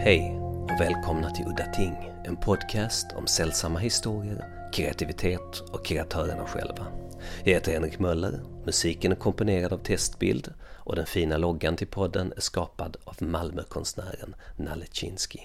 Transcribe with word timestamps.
Hej 0.00 0.40
och 0.40 0.80
välkomna 0.80 1.30
till 1.30 1.46
Udda 1.46 1.66
Ting, 1.66 2.12
en 2.24 2.36
podcast 2.36 3.06
om 3.12 3.26
sällsamma 3.26 3.78
historier, 3.78 4.44
kreativitet 4.72 5.60
och 5.72 5.86
kreatörerna 5.86 6.46
själva. 6.46 6.86
Jag 7.44 7.52
heter 7.52 7.72
Henrik 7.72 7.98
Möller, 7.98 8.40
musiken 8.64 9.12
är 9.12 9.16
komponerad 9.16 9.72
av 9.72 9.78
Testbild 9.78 10.52
och 10.60 10.96
den 10.96 11.06
fina 11.06 11.36
loggan 11.36 11.76
till 11.76 11.86
podden 11.86 12.32
är 12.36 12.40
skapad 12.40 12.96
av 13.04 13.16
Malmökonstnären 13.22 14.36
Nalle 14.56 14.86
Chinsky. 14.92 15.40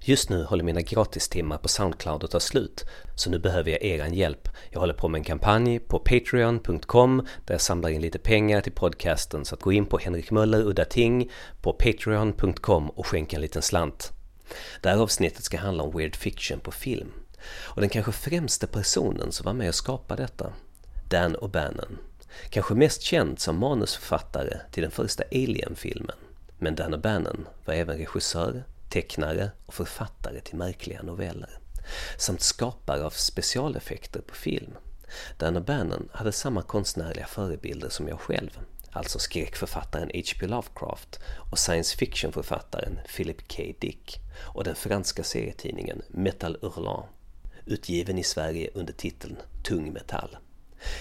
Just 0.00 0.30
nu 0.30 0.44
håller 0.44 0.64
mina 0.64 0.80
gratistimmar 0.80 1.58
på 1.58 1.68
Soundcloud 1.68 2.24
att 2.24 2.30
ta 2.30 2.40
slut, 2.40 2.84
så 3.14 3.30
nu 3.30 3.38
behöver 3.38 3.70
jag 3.70 3.82
er 3.82 4.06
hjälp. 4.06 4.48
Jag 4.70 4.80
håller 4.80 4.94
på 4.94 5.08
med 5.08 5.18
en 5.18 5.24
kampanj 5.24 5.78
på 5.78 5.98
Patreon.com 5.98 7.26
där 7.46 7.54
jag 7.54 7.60
samlar 7.60 7.88
in 7.88 8.00
lite 8.00 8.18
pengar 8.18 8.60
till 8.60 8.72
podcasten, 8.72 9.44
så 9.44 9.54
att 9.54 9.60
gå 9.60 9.72
in 9.72 9.86
på 9.86 9.98
Henrik 9.98 10.30
Möller 10.30 10.66
Udda 10.66 10.84
Ting 10.84 11.30
på 11.62 11.72
Patreon.com 11.72 12.90
och 12.90 13.06
skänka 13.06 13.36
en 13.36 13.42
liten 13.42 13.62
slant. 13.62 14.12
Det 14.82 14.88
här 14.88 14.98
avsnittet 14.98 15.44
ska 15.44 15.58
handla 15.58 15.82
om 15.82 15.96
weird 15.98 16.16
fiction 16.16 16.60
på 16.60 16.70
film. 16.70 17.12
Och 17.50 17.80
den 17.80 17.90
kanske 17.90 18.12
främsta 18.12 18.66
personen 18.66 19.32
som 19.32 19.44
var 19.44 19.52
med 19.52 19.68
och 19.68 19.74
skapade 19.74 20.22
detta, 20.22 20.52
Dan 21.08 21.36
O'Bannon. 21.36 21.96
Kanske 22.50 22.74
mest 22.74 23.02
känd 23.02 23.38
som 23.38 23.58
manusförfattare 23.58 24.60
till 24.70 24.82
den 24.82 24.90
första 24.90 25.24
Alien-filmen. 25.32 26.16
Men 26.58 26.74
Dan 26.74 26.94
O'Bannon 26.94 27.46
var 27.64 27.74
även 27.74 27.98
regissör, 27.98 28.64
tecknare 28.88 29.50
och 29.66 29.74
författare 29.74 30.40
till 30.40 30.56
märkliga 30.56 31.02
noveller. 31.02 31.58
Samt 32.18 32.40
skapare 32.40 33.04
av 33.04 33.10
specialeffekter 33.10 34.20
på 34.20 34.34
film. 34.34 34.76
Dan 35.38 35.56
O'Bannon 35.56 36.08
hade 36.12 36.32
samma 36.32 36.62
konstnärliga 36.62 37.26
förebilder 37.26 37.88
som 37.88 38.08
jag 38.08 38.20
själv. 38.20 38.58
Alltså 38.92 39.18
skräckförfattaren 39.18 40.10
H.P. 40.14 40.46
Lovecraft 40.46 41.20
och 41.50 41.58
science 41.58 41.96
fiction-författaren 41.96 42.98
Philip 43.16 43.56
K. 43.56 43.62
Dick 43.78 44.20
och 44.36 44.64
den 44.64 44.74
franska 44.74 45.24
serietidningen 45.24 46.02
Metal 46.08 46.58
Hurlant, 46.62 47.06
utgiven 47.66 48.18
i 48.18 48.24
Sverige 48.24 48.70
under 48.74 48.92
titeln 48.92 49.36
Tung 49.64 49.92
Metall. 49.92 50.36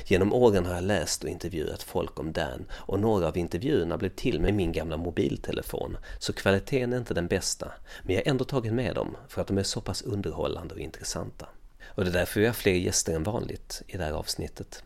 Genom 0.06 0.34
åren 0.34 0.66
har 0.66 0.74
jag 0.74 0.84
läst 0.84 1.24
och 1.24 1.30
intervjuat 1.30 1.84
folk 1.84 2.20
om 2.20 2.34
Dan 2.34 2.66
och 2.72 3.00
några 3.00 3.28
av 3.28 3.38
intervjuerna 3.38 3.98
blev 3.98 4.10
till 4.10 4.42
med 4.42 4.54
min 4.54 4.72
gamla 4.72 4.98
mobiltelefon, 4.98 5.98
så 6.20 6.34
kvaliteten 6.34 6.94
är 6.94 6.98
inte 6.98 7.14
den 7.14 7.28
bästa, 7.28 7.72
men 8.04 8.16
jag 8.16 8.24
har 8.26 8.32
ändå 8.32 8.46
tagit 8.46 8.74
med 8.74 8.96
dem 8.96 9.18
för 9.28 9.42
att 9.42 9.48
de 9.48 9.58
är 9.58 9.64
så 9.64 9.82
pass 9.82 10.02
underhållande 10.02 10.74
och 10.74 10.80
intressanta. 10.80 11.48
Och 11.86 12.04
det 12.04 12.10
är 12.10 12.14
därför 12.14 12.40
vi 12.40 12.46
har 12.46 12.54
fler 12.54 12.74
gäster 12.74 13.16
än 13.16 13.24
vanligt 13.24 13.82
i 13.88 13.98
det 13.98 14.04
här 14.04 14.12
avsnittet. 14.12 14.84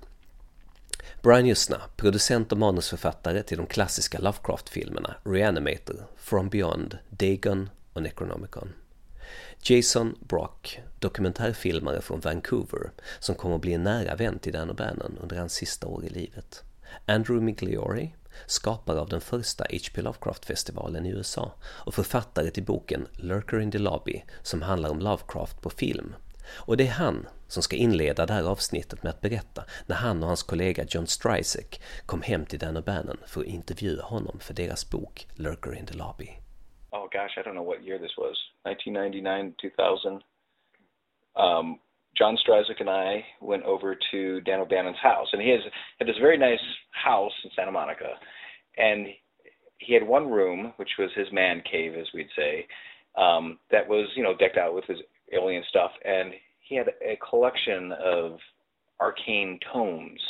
Brian 1.22 1.46
Jusna, 1.46 1.82
producent 1.96 2.52
och 2.52 2.58
manusförfattare 2.58 3.44
till 3.44 3.58
de 3.58 3.68
klassiska 3.68 4.20
Lovecraft-filmerna 4.20 5.16
Reanimator, 5.24 6.06
From 6.18 6.50
Beyond, 6.50 6.98
Dagon 7.10 7.70
och 7.94 8.04
Necronomicon. 8.04 8.74
Jason 9.64 10.16
Brock, 10.20 10.80
dokumentärfilmare 11.00 12.02
från 12.02 12.20
Vancouver, 12.20 12.92
som 13.20 13.36
kommer 13.36 13.56
att 13.56 13.62
bli 13.62 13.74
en 13.74 13.84
nära 13.84 14.16
vän 14.16 14.40
till 14.40 14.54
Dan 14.54 14.72
O'Bannon 14.72 15.22
under 15.22 15.38
hans 15.38 15.54
sista 15.54 15.88
år 15.88 16.06
i 16.06 16.10
livet. 16.10 16.64
Andrew 17.06 17.46
Migliori, 17.46 18.16
skapare 18.46 19.00
av 19.00 19.10
den 19.10 19.22
första 19.22 19.64
H.P. 19.64 20.02
Lovecraft-festivalen 20.02 21.06
i 21.06 21.10
USA 21.10 21.54
och 21.62 21.94
författare 21.94 22.50
till 22.50 22.64
boken 22.64 23.08
Lurker 23.14 23.60
in 23.60 23.72
the 23.72 23.78
Lobby 23.78 24.24
som 24.44 24.62
handlar 24.62 24.90
om 24.90 25.00
Lovecraft 25.00 25.62
på 25.62 25.70
film. 25.70 26.16
Och 26.54 26.78
det 26.78 26.88
är 26.88 26.92
han 26.92 27.28
som 27.48 27.64
ska 27.64 27.76
inleda 27.76 28.26
det 28.26 28.34
här 28.34 28.44
avsnittet 28.44 29.04
med 29.04 29.10
att 29.10 29.22
berätta 29.22 29.66
när 29.86 29.96
han 29.96 30.22
och 30.24 30.28
hans 30.28 30.44
kollega 30.44 30.86
John 30.90 31.08
Stryzek 31.08 31.82
kom 32.06 32.22
hem 32.22 32.46
till 32.46 32.60
Dan 32.60 32.78
O'Bannon 32.78 33.18
för 33.28 33.42
att 33.42 33.48
intervjua 33.48 34.04
honom 34.04 34.40
för 34.40 34.54
deras 34.54 34.90
bok 34.90 35.28
Lurker 35.36 35.76
in 35.76 35.86
the 35.86 35.94
Lobby. 35.94 36.41
Oh 36.94 37.08
gosh, 37.12 37.32
I 37.38 37.42
don't 37.42 37.56
know 37.56 37.62
what 37.62 37.84
year 37.84 37.98
this 37.98 38.12
was, 38.18 38.38
1999, 38.64 39.56
2000. 39.62 40.24
Um, 41.36 41.80
John 42.18 42.38
Strazek 42.38 42.80
and 42.80 42.90
I 42.90 43.24
went 43.40 43.64
over 43.64 43.98
to 44.12 44.42
Dan 44.42 44.60
O'Bannon's 44.60 44.98
house, 45.02 45.28
and 45.32 45.42
he 45.42 45.50
has 45.50 45.62
had 45.98 46.08
this 46.08 46.18
very 46.20 46.38
nice 46.38 46.60
house 46.92 47.32
in 47.44 47.52
Santa 47.56 47.72
Monica, 47.72 48.10
and 48.78 49.08
he 49.78 49.94
had 49.94 50.06
one 50.06 50.30
room, 50.30 50.74
which 50.78 50.92
was 51.00 51.10
his 51.16 51.28
man 51.32 51.62
cave, 51.70 51.94
as 52.00 52.08
we'd 52.14 52.28
say, 52.36 52.68
um, 53.18 53.58
that 53.72 53.88
was 53.88 54.08
you 54.16 54.24
know 54.24 54.36
decked 54.36 54.58
out 54.58 54.76
with 54.76 54.86
his 54.86 55.00
alien 55.34 55.64
stuff, 55.70 55.92
and 56.04 56.34
he 56.60 56.76
had 56.76 56.88
a 57.02 57.18
collection 57.30 57.92
of 57.94 58.38
arcane 59.00 59.60
tomes, 59.74 60.22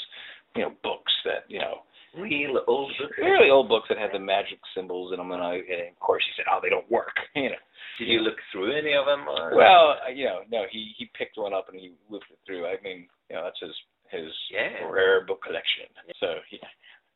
you 0.55 0.61
know, 0.61 0.72
books 0.83 1.11
that 1.25 1.43
you 1.47 1.59
know 1.59 1.79
real 2.17 2.59
old 2.67 2.91
really 3.17 3.49
old 3.49 3.69
books 3.69 3.88
that 3.89 3.97
had 3.97 4.11
the 4.13 4.19
magic 4.19 4.59
symbols 4.75 5.11
in 5.13 5.17
them, 5.17 5.31
and, 5.31 5.41
I, 5.41 5.55
and 5.55 5.89
of 5.91 5.99
course 5.99 6.23
he 6.25 6.31
said, 6.35 6.45
"Oh, 6.51 6.59
they 6.61 6.69
don't 6.69 6.89
work," 6.91 7.16
you 7.35 7.49
know. 7.49 7.61
Did 7.99 8.07
you 8.07 8.19
look 8.22 8.38
through 8.51 8.72
any 8.77 8.94
of 8.94 9.05
them? 9.05 9.27
Or? 9.27 9.55
Well, 9.55 9.95
uh, 10.05 10.09
you 10.09 10.25
know, 10.25 10.39
no, 10.51 10.63
he 10.72 10.94
he 10.97 11.09
picked 11.17 11.38
one 11.38 11.53
up 11.53 11.67
and 11.69 11.79
he 11.79 11.94
looked 12.09 12.31
it 12.31 12.39
through. 12.45 12.66
I 12.66 12.75
mean, 12.83 13.07
you 13.29 13.35
know, 13.35 13.44
that's 13.44 13.59
his 13.59 13.75
his 14.09 14.31
Yeah. 14.51 14.85
rare 14.89 15.25
book 15.25 15.41
collection. 15.44 15.85
So 16.19 16.35
he 16.49 16.59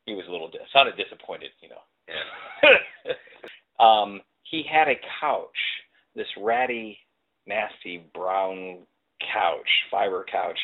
he 0.06 0.14
was 0.14 0.26
a 0.28 0.32
little 0.32 0.50
dis- 0.50 0.62
sounded 0.72 0.96
disappointed, 0.98 1.52
you 1.62 1.70
know. 1.70 1.82
Yeah. 2.08 3.16
um, 3.80 4.22
he 4.44 4.64
had 4.70 4.88
a 4.88 5.00
couch, 5.20 5.58
this 6.16 6.28
ratty, 6.38 7.00
nasty 7.48 8.04
brown 8.14 8.80
couch, 9.34 9.68
fiber 9.90 10.26
couch, 10.32 10.60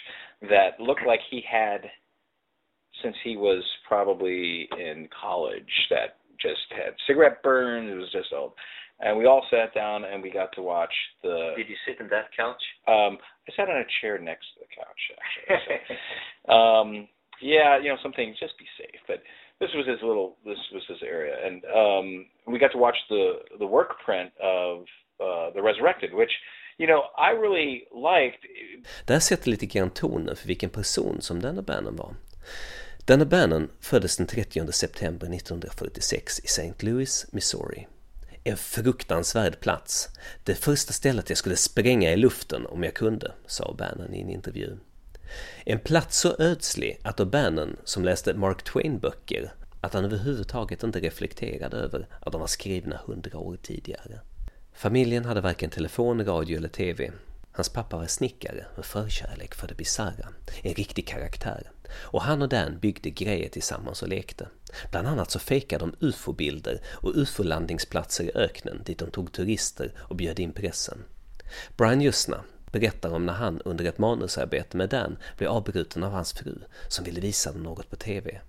that 0.50 0.80
looked 0.80 1.06
like 1.08 1.20
he 1.30 1.42
had 1.50 1.90
since 3.04 3.16
he 3.24 3.38
was 3.38 3.64
probably 3.88 4.70
in 4.78 5.08
college. 5.10 5.72
That 5.90 6.18
just 6.42 6.62
had 6.70 6.94
cigarette 7.08 7.44
burns. 7.44 7.92
It 7.92 7.96
was 7.96 8.12
just 8.12 8.34
old. 8.34 8.54
And 9.00 9.18
we 9.18 9.26
all 9.26 9.44
sat 9.50 9.74
down 9.74 10.06
and 10.06 10.22
we 10.22 10.30
got 10.30 10.52
to 10.54 10.62
watch 10.62 10.94
the. 11.24 11.54
Did 11.58 11.70
you 11.70 11.76
sit 11.88 12.00
in 12.00 12.08
that 12.10 12.30
couch? 12.38 12.62
Um, 12.88 13.18
I 13.48 13.56
sat 13.56 13.70
on 13.70 13.78
a 13.78 13.90
chair 14.00 14.20
next 14.20 14.46
to 14.54 14.60
the 14.62 14.70
couch, 14.70 15.02
actually. 15.18 15.98
So, 16.46 16.54
um, 16.54 17.08
yeah, 17.42 17.80
you 17.82 17.90
know, 17.90 17.98
some 18.04 18.14
things 18.14 18.38
just 18.40 18.58
be 18.60 18.66
safe. 18.78 19.02
But 19.08 19.24
this 19.60 19.70
was 19.74 19.88
his 19.88 20.00
little, 20.04 20.38
this 20.46 20.58
was 20.72 20.84
his 20.88 21.02
area, 21.02 21.36
and 21.46 21.64
um, 21.66 22.26
we 22.48 22.60
got 22.60 22.72
to 22.72 22.78
watch 22.78 22.98
the 23.10 23.34
the 23.60 23.66
work 23.66 24.00
print 24.06 24.32
of 24.42 24.86
uh, 25.20 25.50
the 25.56 25.62
Resurrected, 25.62 26.14
which 26.14 26.32
you 26.78 26.88
know 26.88 27.02
I 27.18 27.30
really 27.32 27.86
liked. 27.92 28.46
Där 29.06 29.20
sätter 29.20 29.50
lite 29.50 29.66
grann 29.66 29.90
tonen 29.90 30.36
för 30.36 30.48
vilken 30.48 30.70
person 30.70 31.22
som 31.22 31.42
Dana 31.42 31.62
Bannon 31.62 31.96
var. 31.96 32.16
Dana 33.06 33.26
Bannon 33.26 33.70
föddes 33.80 34.18
den 34.18 34.28
30 34.28 34.72
september 34.72 35.36
1946 35.36 36.40
i 36.40 36.46
St. 36.46 36.74
Louis, 36.80 37.26
Missouri. 37.32 37.88
En 38.44 38.58
fruktansvärd 38.58 39.60
plats. 39.60 40.10
Det 40.44 40.56
första 40.56 40.94
stället 40.94 41.30
jag 41.30 41.38
skulle 41.38 41.56
spränga 41.56 42.12
i 42.12 42.18
luften 42.18 42.66
om 42.66 42.84
jag 42.84 42.94
kunde, 42.94 43.32
sa 43.46 43.76
Bannon 43.78 44.14
i 44.14 44.22
en 44.22 44.30
intervju. 44.30 44.78
En 45.66 45.80
plats 45.80 46.20
så 46.20 46.36
ödslig 46.40 47.00
att 47.04 47.20
O'Bannon, 47.20 47.76
som 47.84 48.04
läste 48.04 48.34
Mark 48.34 48.64
Twain-böcker, 48.64 49.54
att 49.82 49.94
han 49.94 50.06
överhuvudtaget 50.06 50.84
inte 50.84 51.00
reflekterade 51.00 51.78
över 51.78 52.08
att 52.20 52.32
de 52.32 52.42
var 52.42 52.48
skrivna 52.48 53.02
hundra 53.06 53.38
år 53.38 53.58
tidigare. 53.62 54.20
Familjen 54.74 55.26
hade 55.26 55.42
varken 55.42 55.70
telefon, 55.70 56.26
radio 56.26 56.58
eller 56.58 56.70
TV. 56.70 57.12
Hans 57.52 57.70
pappa 57.70 57.98
var 57.98 58.08
snickare 58.08 58.66
med 58.76 58.86
förkärlek 58.86 59.56
för 59.56 59.68
det 59.68 59.76
bisarra, 59.76 60.28
en 60.64 60.74
riktig 60.74 61.08
karaktär. 61.08 61.72
Och 62.04 62.22
han 62.22 62.42
och 62.42 62.50
Dan 62.50 62.80
byggde 62.80 63.10
grejer 63.10 63.50
tillsammans 63.50 64.02
och 64.02 64.10
lekte. 64.10 64.48
Bland 64.92 65.08
annat 65.08 65.32
så 65.32 65.40
fejkade 65.40 65.86
de 65.86 66.08
ufo-bilder 66.08 66.80
och 67.02 67.16
ufo-landningsplatser 67.16 68.24
i 68.24 68.32
öknen 68.36 68.84
dit 68.86 69.00
de 69.00 69.12
tog 69.12 69.32
turister 69.32 69.92
och 70.10 70.16
bjöd 70.16 70.40
in 70.40 70.54
pressen. 70.54 70.98
Brian 71.78 72.02
Jusna 72.02 72.44
berättar 72.72 73.14
om 73.14 73.26
när 73.26 73.34
han 73.34 73.62
under 73.66 73.86
ett 73.86 73.98
manusarbete 73.98 74.78
med 74.78 74.90
Dan 74.90 75.18
blev 75.38 75.50
avbruten 75.50 76.04
av 76.04 76.12
hans 76.12 76.34
fru 76.34 76.56
som 76.88 77.06
ville 77.06 77.22
visa 77.22 77.52
dem 77.52 77.64
något 77.64 77.90
på 77.90 77.96
TV. 77.96 78.40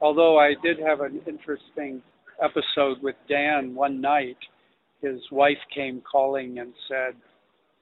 although 0.00 0.38
I 0.38 0.54
did 0.62 0.78
have 0.78 1.00
an 1.00 1.20
interesting 1.26 2.02
episode 2.42 3.02
with 3.02 3.16
Dan 3.28 3.74
one 3.74 4.00
night, 4.00 4.38
his 5.02 5.20
wife 5.32 5.58
came 5.74 6.00
calling 6.12 6.58
and 6.58 6.72
said, 6.88 7.14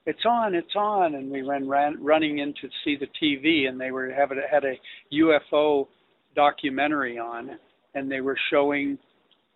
"It's 0.07 0.25
on, 0.25 0.55
it's 0.55 0.75
on," 0.77 1.15
and 1.17 1.31
we 1.31 1.43
ran, 1.43 1.69
ran 1.69 2.03
running 2.03 2.39
in 2.39 2.55
to 2.61 2.69
see 2.85 2.97
the 2.97 3.09
TV, 3.21 3.69
and 3.69 3.81
they 3.81 3.91
were 3.91 4.11
having 4.13 4.41
had 4.51 4.65
a 4.65 4.79
UFO 5.13 5.89
documentary 6.35 7.19
on, 7.19 7.59
and 7.95 8.11
they 8.11 8.21
were 8.21 8.37
showing 8.51 8.99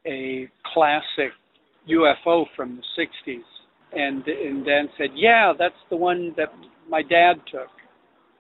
a 0.07 0.49
classic 0.75 1.33
UFO 1.89 2.47
from 2.57 2.77
the 2.77 2.83
'60s, 3.27 3.43
and 3.93 4.27
and 4.27 4.65
Dan 4.65 4.89
said, 4.99 5.11
"Yeah, 5.15 5.53
that's 5.59 5.75
the 5.91 5.97
one 5.97 6.35
that 6.37 6.53
my 6.89 7.03
dad 7.03 7.35
took." 7.51 7.69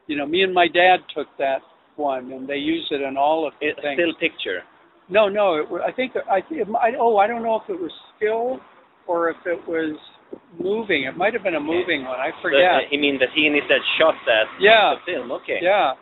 You 0.07 0.17
know, 0.17 0.27
me 0.27 0.43
and 0.43 0.53
my 0.53 0.67
dad 0.69 0.99
took 1.15 1.29
that 1.39 1.63
one, 1.97 2.33
and 2.33 2.49
they 2.49 2.57
use 2.57 2.87
it 2.91 3.01
in 3.03 3.17
all 3.17 3.47
of 3.47 3.53
the 3.61 3.69
It, 3.69 3.77
things. 3.83 4.01
still 4.01 4.15
picture. 4.15 4.63
No, 5.09 5.29
no. 5.29 5.57
It, 5.57 5.67
I 5.83 5.93
think 5.93 6.13
I, 6.29 6.39
I 6.79 6.93
oh 6.99 7.19
I 7.19 7.27
don't 7.27 7.43
know 7.43 7.57
if 7.63 7.69
it 7.69 7.79
was 7.81 7.93
still 8.17 8.59
or 9.07 9.29
if 9.31 9.37
it 9.47 9.61
was 9.69 9.97
moving. 10.59 11.05
It 11.05 11.17
might 11.17 11.33
have 11.35 11.43
been 11.43 11.55
a 11.55 11.61
moving 11.61 12.05
one. 12.05 12.21
I 12.21 12.31
forget. 12.43 12.61
uh, 12.61 12.79
he 12.91 12.97
mean 12.99 13.19
that 13.19 13.29
he 13.35 13.47
instead 13.47 13.81
shot 13.99 14.15
that 14.27 14.45
Yeah. 14.61 14.95
the 14.95 15.13
film. 15.13 15.33
Okay. 15.33 15.59
Yeah, 15.63 15.93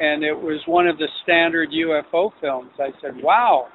and 0.00 0.24
it 0.24 0.38
was 0.38 0.60
one 0.66 0.86
of 0.88 0.98
the 0.98 1.08
standard 1.22 1.70
UFO 1.72 2.32
films. 2.40 2.72
I 2.80 2.90
said, 3.00 3.22
"Wow, 3.22 3.68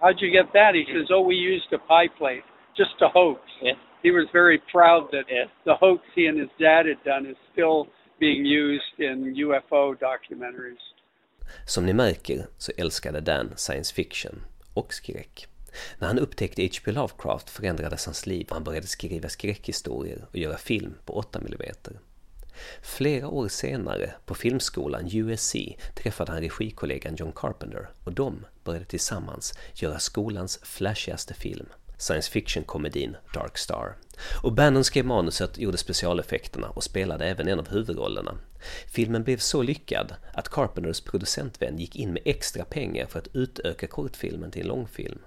how'd 0.00 0.20
you 0.20 0.30
get 0.30 0.52
that?" 0.52 0.74
He 0.74 0.84
says, 0.92 1.10
"Oh, 1.10 1.20
we 1.22 1.34
used 1.36 1.72
a 1.72 1.78
pie 1.78 2.08
plate." 2.18 2.44
just 2.76 3.02
a 3.02 3.08
hoax. 3.08 3.40
Yeah. 3.60 3.74
He 4.02 4.10
was 4.10 4.26
very 4.32 4.58
proud 4.72 5.10
that 5.10 5.24
Yeah. 5.28 5.46
the 5.64 5.74
hoax 5.74 6.02
he 6.14 6.26
and 6.28 6.38
his 6.38 6.48
dad 6.58 6.86
had 6.86 7.02
done 7.04 7.26
is 7.26 7.36
still 7.52 7.88
being 8.18 8.44
used 8.46 8.98
in 9.00 9.34
UFO 9.34 9.94
documentaries. 9.94 10.78
Som 11.66 11.86
ni 11.86 11.92
märker 11.92 12.46
så 12.58 12.72
älskade 12.78 13.20
Dan 13.20 13.56
science 13.56 13.94
fiction 13.94 14.42
och 14.74 14.92
skräck. 14.94 15.46
När 15.98 16.08
han 16.08 16.18
upptäckte 16.18 16.62
H.P. 16.62 16.92
Lovecraft 16.92 17.50
förändrades 17.50 18.06
hans 18.06 18.26
liv 18.26 18.46
och 18.48 18.54
han 18.54 18.64
började 18.64 18.86
skriva 18.86 19.28
skräckhistorier 19.28 20.26
och 20.30 20.36
göra 20.36 20.58
film 20.58 20.94
på 21.04 21.12
8 21.12 21.38
mm. 21.38 21.74
Flera 22.82 23.28
år 23.28 23.48
senare 23.48 24.14
på 24.26 24.34
filmskolan 24.34 25.08
USC 25.12 25.56
träffade 25.94 26.32
han 26.32 26.40
regikollegan 26.40 27.16
John 27.16 27.32
Carpenter 27.32 27.90
och 28.04 28.12
de 28.12 28.46
började 28.64 28.84
tillsammans 28.84 29.54
göra 29.74 29.98
skolans 29.98 30.58
flashigaste 30.62 31.34
film, 31.34 31.66
science 31.98 32.30
fiction-komedin 32.30 33.16
Dark 33.34 33.58
Star. 33.58 33.96
Och 34.42 34.52
Bannon 34.52 34.84
skrev 34.84 35.04
manuset, 35.04 35.58
gjorde 35.58 35.76
specialeffekterna 35.76 36.68
och 36.68 36.84
spelade 36.84 37.26
även 37.26 37.48
en 37.48 37.58
av 37.58 37.68
huvudrollerna. 37.68 38.34
Filmen 38.86 39.24
blev 39.24 39.38
så 39.38 39.62
lyckad 39.62 40.14
att 40.34 40.48
Carpenters 40.48 41.00
producentvän 41.00 41.78
gick 41.78 41.96
in 41.96 42.12
med 42.12 42.22
extra 42.24 42.64
pengar 42.64 43.06
för 43.06 43.18
att 43.18 43.34
utöka 43.34 43.86
kortfilmen 43.86 44.50
till 44.50 44.62
en 44.62 44.68
långfilm. 44.68 45.18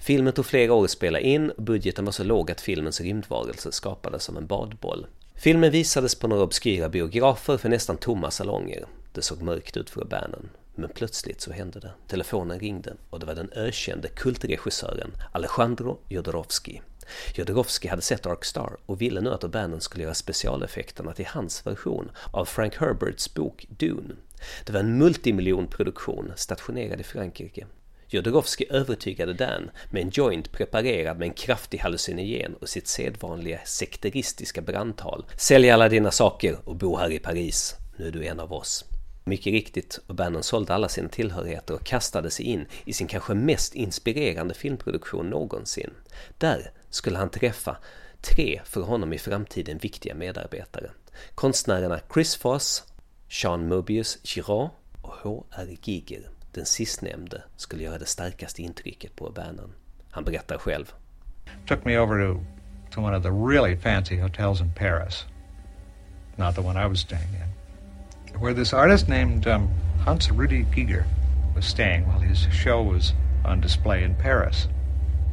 Filmen 0.00 0.32
tog 0.32 0.46
flera 0.46 0.72
år 0.72 0.84
att 0.84 0.90
spela 0.90 1.20
in 1.20 1.50
och 1.50 1.62
budgeten 1.62 2.04
var 2.04 2.12
så 2.12 2.24
låg 2.24 2.50
att 2.50 2.60
filmens 2.60 3.00
rymdvarelse 3.00 3.72
skapades 3.72 4.24
som 4.24 4.36
en 4.36 4.46
badboll. 4.46 5.06
Filmen 5.34 5.70
visades 5.70 6.14
på 6.14 6.28
några 6.28 6.42
obskyra 6.42 6.88
biografer 6.88 7.56
för 7.56 7.68
nästan 7.68 7.96
tomma 7.96 8.30
salonger. 8.30 8.86
Det 9.12 9.22
såg 9.22 9.42
mörkt 9.42 9.76
ut 9.76 9.90
för 9.90 10.04
Bannon. 10.04 10.48
Men 10.74 10.90
plötsligt 10.90 11.40
så 11.40 11.52
hände 11.52 11.80
det. 11.80 11.90
Telefonen 12.08 12.60
ringde 12.60 12.94
och 13.10 13.20
det 13.20 13.26
var 13.26 13.34
den 13.34 13.50
ökände 13.52 14.08
kultregissören 14.08 15.10
Alejandro 15.32 15.98
Jodorowsky. 16.08 16.80
Jodorowsky 17.34 17.88
hade 17.88 18.02
sett 18.02 18.22
Dark 18.22 18.44
Star 18.44 18.76
och 18.86 19.00
ville 19.00 19.20
nu 19.20 19.30
att 19.30 19.44
O'Bannon 19.44 19.78
skulle 19.78 20.04
göra 20.04 20.14
specialeffekterna 20.14 21.12
till 21.12 21.26
hans 21.26 21.66
version 21.66 22.10
av 22.30 22.44
Frank 22.44 22.76
Herberts 22.76 23.34
bok 23.34 23.66
Dune. 23.68 24.14
Det 24.64 24.72
var 24.72 24.80
en 24.80 24.98
multimiljonproduktion 24.98 26.32
stationerad 26.36 27.00
i 27.00 27.04
Frankrike. 27.04 27.66
Jodorowsky 28.14 28.64
övertygade 28.70 29.32
Dan 29.32 29.70
med 29.90 30.02
en 30.02 30.10
joint 30.10 30.52
preparerad 30.52 31.18
med 31.18 31.28
en 31.28 31.34
kraftig 31.34 31.78
hallucinogen 31.78 32.54
och 32.54 32.68
sitt 32.68 32.88
sedvanliga 32.88 33.60
sekteristiska 33.64 34.62
brandtal. 34.62 35.24
Sälj 35.36 35.70
alla 35.70 35.88
dina 35.88 36.10
saker 36.10 36.58
och 36.64 36.76
bo 36.76 36.96
här 36.96 37.10
i 37.10 37.18
Paris. 37.18 37.74
Nu 37.96 38.06
är 38.06 38.10
du 38.10 38.26
en 38.26 38.40
av 38.40 38.52
oss. 38.52 38.84
Mycket 39.24 39.52
riktigt, 39.52 39.98
och 40.06 40.14
Bannon 40.14 40.42
sålde 40.42 40.74
alla 40.74 40.88
sina 40.88 41.08
tillhörigheter 41.08 41.74
och 41.74 41.84
kastade 41.84 42.30
sig 42.30 42.46
in 42.46 42.66
i 42.84 42.92
sin 42.92 43.06
kanske 43.06 43.34
mest 43.34 43.74
inspirerande 43.74 44.54
filmproduktion 44.54 45.30
någonsin. 45.30 45.90
Där 46.38 46.70
skulle 46.90 47.18
han 47.18 47.30
träffa 47.30 47.76
tre 48.20 48.60
för 48.64 48.80
honom 48.80 49.12
i 49.12 49.18
framtiden 49.18 49.78
viktiga 49.78 50.14
medarbetare. 50.14 50.90
Konstnärerna 51.34 52.00
Chris 52.14 52.36
Foss, 52.36 52.84
Jean 53.28 53.68
Mobius 53.68 54.18
Giraud 54.22 54.70
och 55.02 55.14
H.R. 55.14 55.76
Giger. 55.82 56.33
Den 56.54 56.66
sistnämnde 56.66 57.42
skulle 57.56 57.82
göra 57.82 57.98
det 57.98 58.06
starkaste 58.06 58.62
intrycket 58.62 59.16
på 59.16 59.30
Bannon. 59.30 59.72
Han 60.10 60.24
berättar 60.24 60.58
själv. 60.58 60.92
took 61.66 61.84
me 61.84 61.98
over 61.98 62.18
to, 62.18 62.40
to 62.90 63.00
one 63.00 63.16
of 63.16 63.22
the 63.22 63.30
really 63.30 63.76
fancy 63.76 64.16
hotels 64.16 64.60
in 64.60 64.70
Paris. 64.70 65.26
Not 66.36 66.54
the 66.54 66.62
one 66.62 66.76
I 66.76 66.86
was 66.86 67.00
staying 67.00 67.34
in. 67.34 68.40
Where 68.40 68.54
this 68.54 68.72
artist 68.72 69.08
named 69.08 69.46
um, 69.46 69.68
Hans 70.04 70.30
Rudi 70.30 70.64
Giger 70.64 71.04
was 71.54 71.64
staying 71.64 72.06
while 72.06 72.20
his 72.20 72.46
show 72.52 72.82
was 72.82 73.14
on 73.44 73.60
display 73.60 74.04
in 74.04 74.14
Paris. 74.14 74.68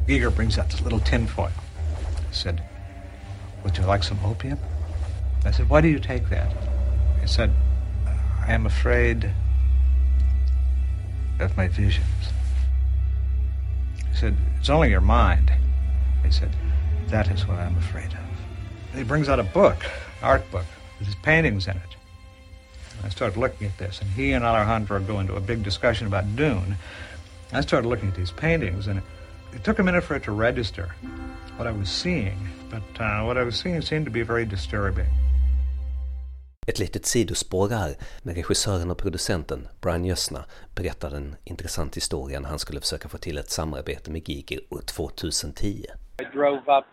Giger 0.06 0.34
brings 0.34 0.58
out 0.58 0.70
this 0.70 0.82
little 0.82 1.00
tinfoil. 1.00 1.52
He 2.28 2.34
said, 2.34 2.62
Would 3.64 3.78
you 3.78 3.84
like 3.84 4.02
some 4.02 4.18
opium? 4.24 4.58
I 5.44 5.50
said, 5.50 5.68
Why 5.68 5.80
do 5.80 5.88
you 5.88 5.98
take 5.98 6.28
that? 6.30 6.52
He 7.20 7.26
said, 7.26 7.52
I 8.46 8.52
am 8.52 8.66
afraid 8.66 9.32
of 11.42 11.56
my 11.56 11.68
visions. 11.68 12.06
He 14.10 14.16
said, 14.16 14.36
It's 14.58 14.70
only 14.70 14.90
your 14.90 15.00
mind. 15.00 15.52
He 16.24 16.30
said, 16.30 16.54
That 17.08 17.30
is 17.30 17.46
what 17.46 17.58
I'm 17.58 17.76
afraid 17.76 18.12
of. 18.12 18.96
He 18.96 19.02
brings 19.02 19.28
out 19.28 19.40
a 19.40 19.44
book, 19.44 19.84
art 20.22 20.48
book, 20.50 20.66
with 20.98 21.08
his 21.08 21.16
paintings 21.16 21.66
in 21.66 21.76
it. 21.76 21.96
And 22.96 23.06
I 23.06 23.08
started 23.08 23.38
looking 23.38 23.66
at 23.66 23.78
this, 23.78 24.00
and 24.00 24.10
he 24.10 24.32
and 24.32 24.44
Alejandro 24.44 25.00
go 25.00 25.20
into 25.20 25.34
a 25.34 25.40
big 25.40 25.62
discussion 25.62 26.06
about 26.06 26.36
Dune. 26.36 26.76
I 27.52 27.60
started 27.60 27.88
looking 27.88 28.08
at 28.08 28.14
these 28.14 28.30
paintings, 28.30 28.86
and 28.86 29.02
it 29.52 29.64
took 29.64 29.78
a 29.78 29.82
minute 29.82 30.04
for 30.04 30.14
it 30.14 30.22
to 30.24 30.32
register 30.32 30.94
what 31.56 31.66
I 31.66 31.72
was 31.72 31.90
seeing. 31.90 32.38
But 32.70 32.82
uh, 33.00 33.24
what 33.24 33.36
I 33.36 33.42
was 33.42 33.58
seeing 33.58 33.82
seemed 33.82 34.06
to 34.06 34.10
be 34.10 34.22
very 34.22 34.44
disturbing. 34.44 35.08
Ett 36.68 36.78
litet 36.78 37.06
sidospår 37.06 37.68
här 37.68 37.92
när 38.24 38.34
regissören 38.34 38.90
och 38.90 38.98
producenten 38.98 39.60
Brian 39.82 40.04
Jössna 40.04 40.44
berättade 40.76 41.16
en 41.16 41.36
intressant 41.44 41.96
historia 41.96 42.40
när 42.40 42.48
han 42.48 42.58
skulle 42.58 42.80
försöka 42.80 43.08
få 43.08 43.18
till 43.18 43.38
ett 43.38 43.50
samarbete 43.50 44.10
med 44.10 44.28
Giger 44.28 44.60
år 44.70 44.82
2010. 44.96 45.66
I 46.22 46.24
drove 46.38 46.62
up 46.78 46.86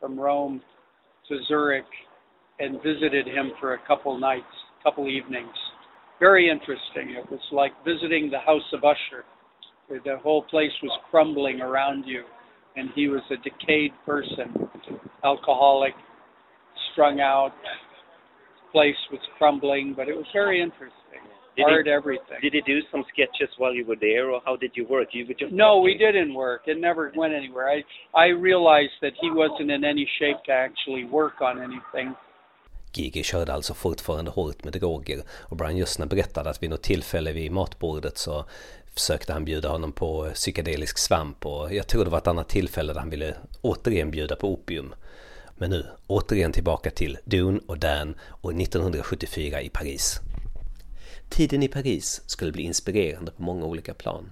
from 0.00 0.20
Rome 0.20 0.58
to 1.28 1.34
Zurich 1.48 1.92
and 2.62 2.72
visited 2.88 3.26
him 3.36 3.46
for 3.60 3.68
a 3.78 3.80
couple 3.88 4.14
nights, 4.30 4.54
couple 4.82 5.06
evenings. 5.18 5.58
Very 6.20 6.44
interesting. 6.54 7.06
It 7.20 7.26
was 7.34 7.44
like 7.60 7.74
visiting 7.90 8.24
the 8.30 8.42
house 8.50 8.68
of 8.76 8.80
Usher. 8.94 9.22
The 10.10 10.16
whole 10.24 10.42
place 10.52 10.76
was 10.82 10.94
crumbling 11.10 11.58
around 11.68 12.00
you, 12.12 12.22
and 12.76 12.86
he 12.98 13.04
was 13.14 13.24
a 13.30 13.38
decayed 13.48 13.92
person, 14.10 14.48
alcoholic, 15.22 15.94
strung 16.92 17.20
out. 17.20 17.52
Place 18.72 19.00
was 19.10 19.20
crumbling, 19.38 19.94
but 19.94 20.08
it 20.08 20.16
was 20.16 20.26
very 20.32 20.60
interesting. 20.60 21.22
Did 21.56 21.64
Art, 21.64 21.88
everything. 21.88 22.38
Did 22.42 22.52
you 22.52 22.62
do 22.62 22.80
some 22.92 23.02
sketches 23.12 23.48
while 23.56 23.74
you 23.74 23.86
were 23.86 24.00
there, 24.08 24.30
or 24.30 24.42
how 24.44 24.56
did 24.56 24.72
you 24.74 24.84
work? 24.88 25.08
You 25.12 25.24
were 25.26 25.38
just 25.42 25.52
No, 25.52 25.80
we 25.86 25.92
didn't 26.06 26.34
work. 26.34 26.60
It 26.66 26.78
never 26.78 27.12
went 27.16 27.32
anywhere. 27.40 27.66
I 27.76 27.78
I 28.26 28.28
realized 28.48 28.96
that 29.00 29.14
he 29.22 29.28
wasn't 29.30 29.70
in 29.76 29.82
any 29.84 30.06
shape 30.18 30.40
to 30.48 30.52
actually 30.52 31.04
work 31.18 31.36
on 31.40 31.54
anything. 31.68 32.14
Giger 32.96 33.22
körde 33.22 33.52
alltså 33.52 33.74
fortfarande 33.74 34.30
hårt 34.30 34.64
med 34.64 34.72
droger 34.72 35.22
och 35.50 35.56
Brian 35.56 35.76
Jössna 35.76 36.06
berättade 36.06 36.50
att 36.50 36.62
vid 36.62 36.70
något 36.70 36.82
tillfälle 36.82 37.32
vid 37.32 37.52
matbordet 37.52 38.18
så 38.18 38.44
försökte 38.94 39.32
han 39.32 39.44
bjuda 39.44 39.68
honom 39.68 39.92
på 39.92 40.30
psykedelisk 40.34 40.98
svamp 40.98 41.46
och 41.46 41.74
jag 41.74 41.88
tror 41.88 42.04
det 42.04 42.10
var 42.10 42.18
ett 42.18 42.26
annat 42.26 42.48
tillfälle 42.48 42.92
där 42.92 43.00
han 43.00 43.10
ville 43.10 43.34
återigen 43.62 44.10
bjuda 44.10 44.36
på 44.36 44.48
opium. 44.48 44.94
Men 45.58 45.70
nu 45.70 45.86
återigen 46.06 46.52
tillbaka 46.52 46.90
till 46.90 47.18
Dune 47.24 47.60
och 47.66 47.78
Dan 47.78 48.14
och 48.20 48.60
1974 48.60 49.62
i 49.62 49.68
Paris. 49.68 50.20
Tiden 51.28 51.62
i 51.62 51.68
Paris 51.68 52.22
skulle 52.26 52.52
bli 52.52 52.62
inspirerande 52.62 53.30
på 53.30 53.42
många 53.42 53.66
olika 53.66 53.94
plan. 53.94 54.30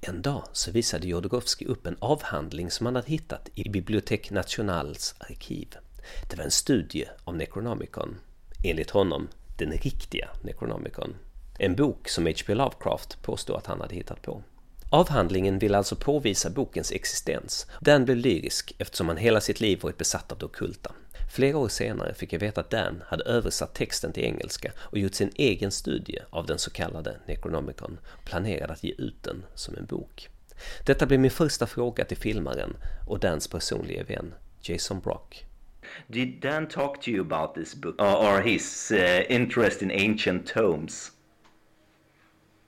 En 0.00 0.22
dag 0.22 0.42
så 0.52 0.70
visade 0.70 1.08
Jodorowsky 1.08 1.66
upp 1.66 1.86
en 1.86 1.96
avhandling 1.98 2.70
som 2.70 2.86
han 2.86 2.96
hade 2.96 3.08
hittat 3.08 3.48
i 3.54 3.68
Bibliotek 3.68 4.30
Nationals 4.30 5.14
arkiv. 5.18 5.74
Det 6.30 6.36
var 6.36 6.44
en 6.44 6.50
studie 6.50 7.08
om 7.24 7.38
Necronomicon. 7.38 8.16
Enligt 8.64 8.90
honom, 8.90 9.28
den 9.58 9.72
riktiga 9.72 10.28
Necronomicon. 10.42 11.14
En 11.58 11.76
bok 11.76 12.08
som 12.08 12.26
H.P. 12.26 12.54
Lovecraft 12.54 13.22
påstod 13.22 13.56
att 13.56 13.66
han 13.66 13.80
hade 13.80 13.94
hittat 13.94 14.22
på. 14.22 14.42
Avhandlingen 14.96 15.58
ville 15.58 15.78
alltså 15.78 15.96
påvisa 15.96 16.50
bokens 16.50 16.92
existens. 16.92 17.66
Dan 17.80 18.04
blev 18.04 18.16
lyrisk 18.16 18.74
eftersom 18.78 19.08
han 19.08 19.16
hela 19.16 19.40
sitt 19.40 19.60
liv 19.60 19.80
varit 19.82 19.98
besatt 19.98 20.32
av 20.32 20.38
det 20.38 20.44
ockulta. 20.46 20.92
Flera 21.34 21.58
år 21.58 21.68
senare 21.68 22.14
fick 22.14 22.32
jag 22.32 22.40
veta 22.40 22.60
att 22.60 22.70
Dan 22.70 23.02
hade 23.06 23.24
översatt 23.24 23.74
texten 23.74 24.12
till 24.12 24.24
engelska 24.24 24.72
och 24.78 24.98
gjort 24.98 25.14
sin 25.14 25.30
egen 25.34 25.70
studie 25.70 26.18
av 26.30 26.46
den 26.46 26.58
så 26.58 26.70
kallade 26.70 27.16
Necronomicon 27.26 27.98
och 28.04 28.24
planerade 28.24 28.72
att 28.72 28.84
ge 28.84 28.94
ut 28.98 29.22
den 29.22 29.44
som 29.54 29.76
en 29.76 29.86
bok. 29.86 30.28
Detta 30.86 31.06
blev 31.06 31.20
min 31.20 31.30
första 31.30 31.66
fråga 31.66 32.04
till 32.04 32.16
filmaren 32.16 32.76
och 33.06 33.20
Dans 33.20 33.48
personliga 33.48 34.04
vän 34.04 34.34
Jason 34.60 35.00
Brock. 35.00 35.44
Did 36.06 36.40
Dan 36.40 36.68
talk 36.68 37.02
to 37.02 37.10
you 37.10 37.20
about 37.20 37.54
this 37.54 37.74
book 37.74 38.00
or, 38.00 38.16
or 38.16 38.40
his 38.40 38.92
uh, 38.92 39.32
interest 39.32 39.82
in 39.82 39.90
ancient 39.90 40.46
tomes? 40.46 41.12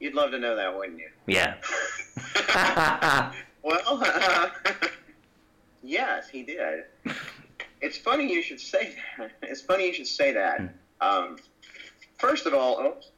You'd 0.00 0.14
love 0.14 0.30
to 0.30 0.38
know 0.38 0.56
that, 0.56 0.76
wouldn't 0.76 0.98
you? 0.98 1.08
Yeah. 1.26 1.54
Well, 3.68 4.02
yes, 5.82 6.28
he 6.28 6.42
did. 6.42 6.84
It's 7.82 7.98
funny 7.98 8.32
you 8.32 8.42
should 8.42 8.60
say 8.60 8.94
that. 9.18 9.32
It's 9.42 9.60
funny 9.60 9.86
you 9.86 9.92
should 9.92 10.06
say 10.06 10.32
that. 10.32 10.72
Um, 11.00 11.36
first 12.16 12.46
of 12.46 12.54
all, 12.54 12.80
oops, 12.80 13.10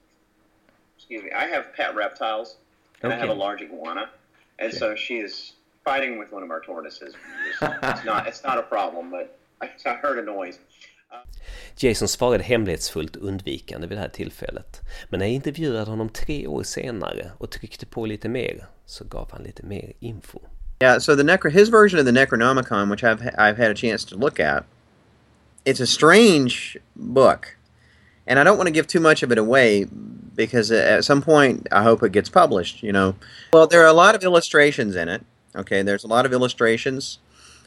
excuse 0.96 1.22
me. 1.22 1.30
I 1.30 1.46
have 1.46 1.72
pet 1.74 1.94
reptiles, 1.94 2.56
and 3.02 3.12
I 3.12 3.16
have 3.16 3.28
a 3.28 3.34
large 3.34 3.62
iguana, 3.62 4.10
and 4.58 4.72
so 4.72 4.96
she 4.96 5.18
is 5.18 5.52
fighting 5.84 6.18
with 6.18 6.32
one 6.32 6.42
of 6.42 6.50
our 6.50 6.60
tortoises. 6.60 7.14
It's, 7.48 7.58
it's 7.62 8.04
not. 8.04 8.26
It's 8.26 8.42
not 8.42 8.58
a 8.58 8.62
problem, 8.62 9.10
but 9.10 9.38
I, 9.60 9.70
I 9.86 9.94
heard 9.94 10.18
a 10.18 10.22
noise. 10.22 10.58
Jason 11.76 12.08
svarade 12.08 12.44
hemlighetsfullt 12.44 13.16
undvikande 13.16 13.86
vid 13.86 13.98
det 13.98 14.02
här 14.02 14.08
tillfället. 14.08 14.80
Men 15.08 15.20
när 15.20 15.26
jag 15.26 15.34
intervjuade 15.34 15.90
honom 15.90 16.08
tre 16.08 16.46
år 16.46 16.62
senare 16.62 17.30
och 17.38 17.50
tryckte 17.50 17.86
på 17.86 18.06
lite 18.06 18.28
mer 18.28 18.66
så 18.86 19.04
gav 19.04 19.28
han 19.32 19.42
lite 19.42 19.62
mer 19.62 19.92
info. 20.00 20.40
Yeah, 20.82 20.98
so 20.98 21.16
the 21.16 21.22
Necro, 21.22 21.50
his 21.50 21.68
version 21.68 22.00
of 22.00 22.06
the 22.06 22.12
Necronomicon, 22.12 22.90
which 22.90 23.04
I've 23.04 23.20
I've 23.36 23.58
had 23.58 23.70
a 23.70 23.74
chance 23.74 24.04
to 24.06 24.16
look 24.16 24.40
at, 24.40 24.64
it's 25.64 25.82
a 25.82 25.86
strange 25.86 26.78
book, 26.94 27.56
and 28.26 28.38
I 28.38 28.44
don't 28.44 28.56
want 28.56 28.66
to 28.66 28.72
give 28.72 28.86
too 28.86 29.00
much 29.00 29.22
of 29.22 29.30
it 29.30 29.38
away 29.38 29.86
because 30.34 30.70
at 30.70 31.04
some 31.04 31.20
point 31.20 31.68
I 31.70 31.82
hope 31.82 32.02
it 32.02 32.12
gets 32.12 32.30
published. 32.30 32.82
You 32.82 32.92
know, 32.92 33.14
well, 33.52 33.66
there 33.66 33.82
are 33.82 33.90
a 33.90 33.92
lot 34.06 34.14
of 34.14 34.22
illustrations 34.22 34.96
in 34.96 35.08
it. 35.08 35.22
Okay, 35.54 35.82
there's 35.82 36.04
a 36.04 36.08
lot 36.08 36.24
of 36.24 36.32
illustrations, 36.32 37.18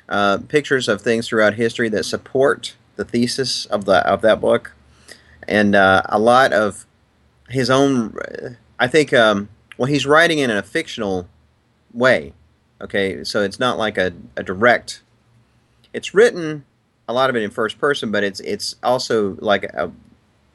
uh, 0.10 0.40
pictures 0.48 0.88
of 0.88 1.02
things 1.02 1.28
throughout 1.28 1.54
history 1.54 1.90
that 1.90 2.06
support 2.06 2.76
the 2.96 3.06
thesis 3.06 3.66
of 3.68 3.86
the 3.86 4.06
of 4.08 4.22
that 4.22 4.42
book, 4.42 4.74
and 5.48 5.76
uh, 5.76 6.04
a 6.06 6.20
lot 6.20 6.54
of 6.54 6.86
his 7.50 7.70
own. 7.70 8.16
I 8.80 8.88
think. 8.88 9.14
Um, 9.14 9.50
well, 9.78 9.88
he's 9.88 10.06
writing 10.06 10.40
it 10.40 10.50
in 10.50 10.58
a 10.58 10.64
fictional 10.64 11.28
way. 11.94 12.34
Okay, 12.82 13.24
so 13.24 13.42
it's 13.42 13.60
not 13.60 13.78
like 13.78 13.98
a, 13.98 14.14
a 14.38 14.44
direct. 14.44 15.02
It's 15.94 16.14
written 16.14 16.66
a 17.08 17.14
lot 17.14 17.30
of 17.30 17.36
it 17.36 17.44
in 17.44 17.50
first 17.50 17.80
person, 17.80 18.12
but 18.12 18.24
it's 18.24 18.40
it's 18.42 18.76
also 18.84 19.36
like 19.40 19.64
a, 19.64 19.92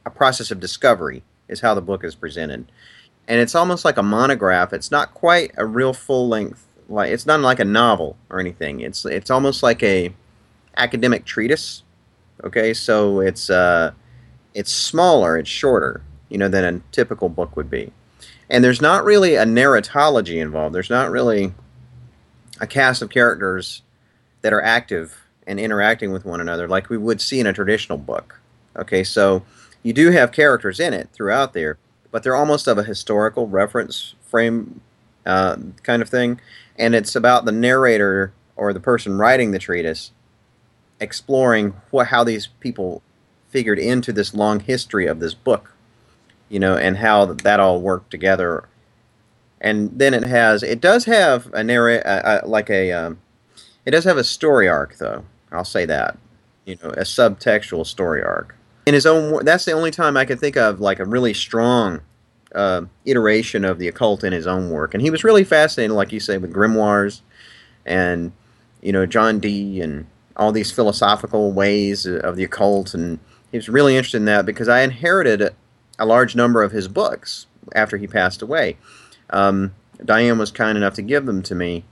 a 0.04 0.10
process 0.10 0.50
of 0.50 0.60
discovery 0.60 1.22
is 1.48 1.60
how 1.60 1.74
the 1.74 1.80
book 1.80 2.04
is 2.04 2.14
presented, 2.14 2.70
and 3.26 3.40
it's 3.40 3.54
almost 3.54 3.84
like 3.84 3.96
a 3.96 4.02
monograph. 4.02 4.72
It's 4.72 4.90
not 4.90 5.14
quite 5.14 5.52
a 5.56 5.64
real 5.64 5.92
full 5.92 6.28
length 6.28 6.68
like 6.88 7.10
it's 7.10 7.26
not 7.26 7.40
like 7.40 7.60
a 7.60 7.64
novel 7.64 8.16
or 8.30 8.40
anything. 8.40 8.80
It's 8.80 9.04
it's 9.04 9.30
almost 9.30 9.62
like 9.62 9.82
a 9.82 10.12
academic 10.76 11.24
treatise. 11.24 11.82
Okay, 12.44 12.72
so 12.72 13.20
it's 13.20 13.50
uh, 13.50 13.92
it's 14.54 14.72
smaller, 14.72 15.38
it's 15.38 15.50
shorter, 15.50 16.02
you 16.28 16.38
know, 16.38 16.48
than 16.48 16.64
a 16.64 16.80
typical 16.92 17.28
book 17.28 17.56
would 17.56 17.68
be, 17.68 17.92
and 18.48 18.62
there's 18.62 18.80
not 18.80 19.04
really 19.04 19.34
a 19.34 19.44
narratology 19.44 20.40
involved. 20.40 20.74
There's 20.74 20.90
not 20.90 21.10
really 21.10 21.52
a 22.60 22.66
cast 22.66 23.02
of 23.02 23.10
characters 23.10 23.82
that 24.42 24.52
are 24.52 24.62
active 24.62 25.24
and 25.46 25.58
interacting 25.58 26.12
with 26.12 26.24
one 26.24 26.40
another 26.40 26.68
like 26.68 26.88
we 26.90 26.98
would 26.98 27.20
see 27.20 27.40
in 27.40 27.46
a 27.46 27.52
traditional 27.52 27.98
book. 27.98 28.40
Okay, 28.76 29.02
so 29.02 29.42
you 29.82 29.92
do 29.92 30.10
have 30.12 30.30
characters 30.30 30.78
in 30.78 30.94
it 30.94 31.08
throughout 31.12 31.54
there, 31.54 31.78
but 32.12 32.22
they're 32.22 32.36
almost 32.36 32.68
of 32.68 32.78
a 32.78 32.84
historical 32.84 33.48
reference 33.48 34.14
frame 34.22 34.80
uh, 35.26 35.56
kind 35.82 36.02
of 36.02 36.08
thing, 36.08 36.40
and 36.76 36.94
it's 36.94 37.16
about 37.16 37.46
the 37.46 37.52
narrator 37.52 38.32
or 38.54 38.72
the 38.72 38.80
person 38.80 39.18
writing 39.18 39.50
the 39.50 39.58
treatise 39.58 40.12
exploring 41.00 41.74
what 41.90 42.08
how 42.08 42.24
these 42.24 42.46
people 42.46 43.02
figured 43.48 43.78
into 43.78 44.12
this 44.12 44.34
long 44.34 44.60
history 44.60 45.06
of 45.06 45.20
this 45.20 45.34
book, 45.34 45.72
you 46.48 46.58
know, 46.58 46.76
and 46.76 46.98
how 46.98 47.24
that 47.24 47.60
all 47.60 47.80
worked 47.80 48.10
together. 48.10 48.68
And 49.60 49.98
then 49.98 50.14
it 50.14 50.24
has 50.24 50.62
it 50.62 50.80
does 50.80 51.04
have 51.06 51.52
a 51.52 51.64
narrate 51.64 52.04
uh, 52.04 52.22
uh, 52.24 52.40
like 52.44 52.70
a 52.70 52.92
um, 52.92 53.18
it 53.84 53.90
does 53.90 54.04
have 54.04 54.16
a 54.16 54.24
story 54.24 54.68
arc 54.68 54.96
though. 54.98 55.24
I'll 55.50 55.64
say 55.64 55.86
that, 55.86 56.18
you 56.66 56.76
know, 56.82 56.90
a 56.90 57.02
subtextual 57.02 57.86
story 57.86 58.22
arc. 58.22 58.54
In 58.86 58.94
his 58.94 59.06
own, 59.06 59.44
that's 59.44 59.64
the 59.64 59.72
only 59.72 59.90
time 59.90 60.16
I 60.16 60.24
can 60.24 60.38
think 60.38 60.56
of 60.56 60.80
like 60.80 60.98
a 60.98 61.04
really 61.04 61.34
strong 61.34 62.00
uh, 62.54 62.82
iteration 63.04 63.64
of 63.64 63.78
the 63.78 63.88
occult 63.88 64.24
in 64.24 64.32
his 64.32 64.46
own 64.46 64.70
work. 64.70 64.94
And 64.94 65.02
he 65.02 65.10
was 65.10 65.24
really 65.24 65.44
fascinated, 65.44 65.94
like 65.94 66.12
you 66.12 66.20
say, 66.20 66.38
with 66.38 66.52
grimoires 66.52 67.22
and 67.84 68.32
you 68.82 68.92
know 68.92 69.06
John 69.06 69.40
Dee 69.40 69.80
and 69.80 70.06
all 70.38 70.52
these 70.52 70.70
philosophical 70.70 71.52
ways 71.52 72.06
of 72.06 72.36
the 72.36 72.44
occult, 72.44 72.94
and 72.94 73.18
he 73.50 73.58
was 73.58 73.68
really 73.68 73.96
interested 73.96 74.18
in 74.18 74.26
that 74.26 74.46
because 74.46 74.68
I 74.68 74.82
inherited 74.82 75.54
a 75.98 76.04
large 76.04 76.36
number 76.36 76.62
of 76.62 76.72
his 76.72 76.88
books 76.88 77.46
after 77.74 77.96
he 77.96 78.06
passed 78.06 78.42
away. 78.42 78.76
Um, 79.30 79.72
Diane 80.04 80.38
was 80.38 80.52
kind 80.52 80.78
enough 80.78 80.94
to 80.94 81.02
give 81.02 81.26
them 81.26 81.42
to 81.42 81.54
me. 81.54 81.84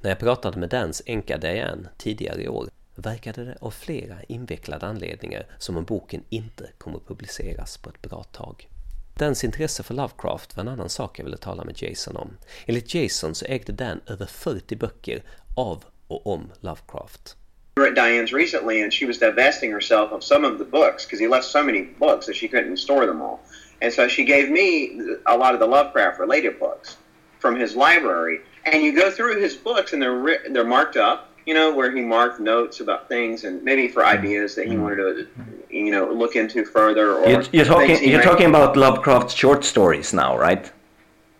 När 0.00 0.10
jag 0.10 0.18
pratade 0.18 0.58
med 0.58 0.68
Dans 0.68 1.02
änka 1.06 1.38
Diane 1.38 1.88
tidigare 1.98 2.42
i 2.42 2.48
år 2.48 2.68
verkade 2.94 3.44
det 3.44 3.56
av 3.60 3.70
flera 3.70 4.22
invecklade 4.28 4.86
anledningar 4.86 5.46
som 5.58 5.76
om 5.76 5.84
boken 5.84 6.22
inte 6.28 6.70
kommer 6.78 6.98
publiceras 6.98 7.76
på 7.76 7.90
ett 7.90 8.02
bra 8.02 8.22
tag. 8.22 8.68
Dans 9.14 9.44
intresse 9.44 9.82
för 9.82 9.94
Lovecraft 9.94 10.56
var 10.56 10.60
en 10.60 10.68
annan 10.68 10.88
sak 10.88 11.18
jag 11.18 11.24
ville 11.24 11.36
tala 11.36 11.64
med 11.64 11.82
Jason 11.82 12.16
om. 12.16 12.36
Enligt 12.66 12.94
Jason 12.94 13.34
så 13.34 13.44
ägde 13.44 13.72
Dan 13.72 14.00
över 14.06 14.26
40 14.26 14.76
böcker 14.76 15.22
av 15.54 15.84
och 16.06 16.26
om 16.26 16.52
Lovecraft. 16.60 17.36
We 17.76 17.82
were 17.82 17.88
at 17.88 17.96
Diane's 17.96 18.32
recently, 18.32 18.82
and 18.82 18.92
she 18.92 19.04
was 19.04 19.18
divesting 19.18 19.72
herself 19.72 20.12
of 20.12 20.22
some 20.22 20.44
of 20.44 20.58
the 20.58 20.64
books 20.64 21.04
because 21.04 21.18
he 21.18 21.26
left 21.26 21.44
so 21.44 21.60
many 21.60 21.82
books 21.82 22.26
that 22.26 22.36
she 22.36 22.46
couldn't 22.46 22.76
store 22.76 23.04
them 23.04 23.20
all. 23.20 23.40
And 23.82 23.92
so 23.92 24.06
she 24.06 24.24
gave 24.24 24.48
me 24.48 25.00
a 25.26 25.36
lot 25.36 25.54
of 25.54 25.60
the 25.60 25.66
Lovecraft 25.66 26.20
related 26.20 26.60
books 26.60 26.96
from 27.40 27.56
his 27.56 27.74
library. 27.74 28.42
And 28.64 28.80
you 28.80 28.94
go 28.94 29.10
through 29.10 29.40
his 29.40 29.56
books, 29.56 29.92
and 29.92 30.00
they're 30.00 30.38
they're 30.50 30.64
marked 30.64 30.96
up, 30.96 31.30
you 31.46 31.54
know, 31.54 31.74
where 31.74 31.90
he 31.90 32.00
marked 32.00 32.38
notes 32.38 32.78
about 32.78 33.08
things 33.08 33.42
and 33.42 33.60
maybe 33.64 33.88
for 33.88 34.06
ideas 34.06 34.54
that 34.54 34.68
he 34.68 34.76
wanted 34.76 34.96
to, 34.96 35.28
you 35.68 35.90
know, 35.90 36.12
look 36.12 36.36
into 36.36 36.64
further. 36.64 37.16
Or 37.16 37.28
You're, 37.28 37.42
you're 37.52 37.64
talking 37.64 38.08
you're 38.08 38.22
talking 38.22 38.46
about 38.46 38.76
Lovecraft's 38.76 39.34
short 39.34 39.64
stories 39.64 40.12
now, 40.12 40.38
right? 40.38 40.70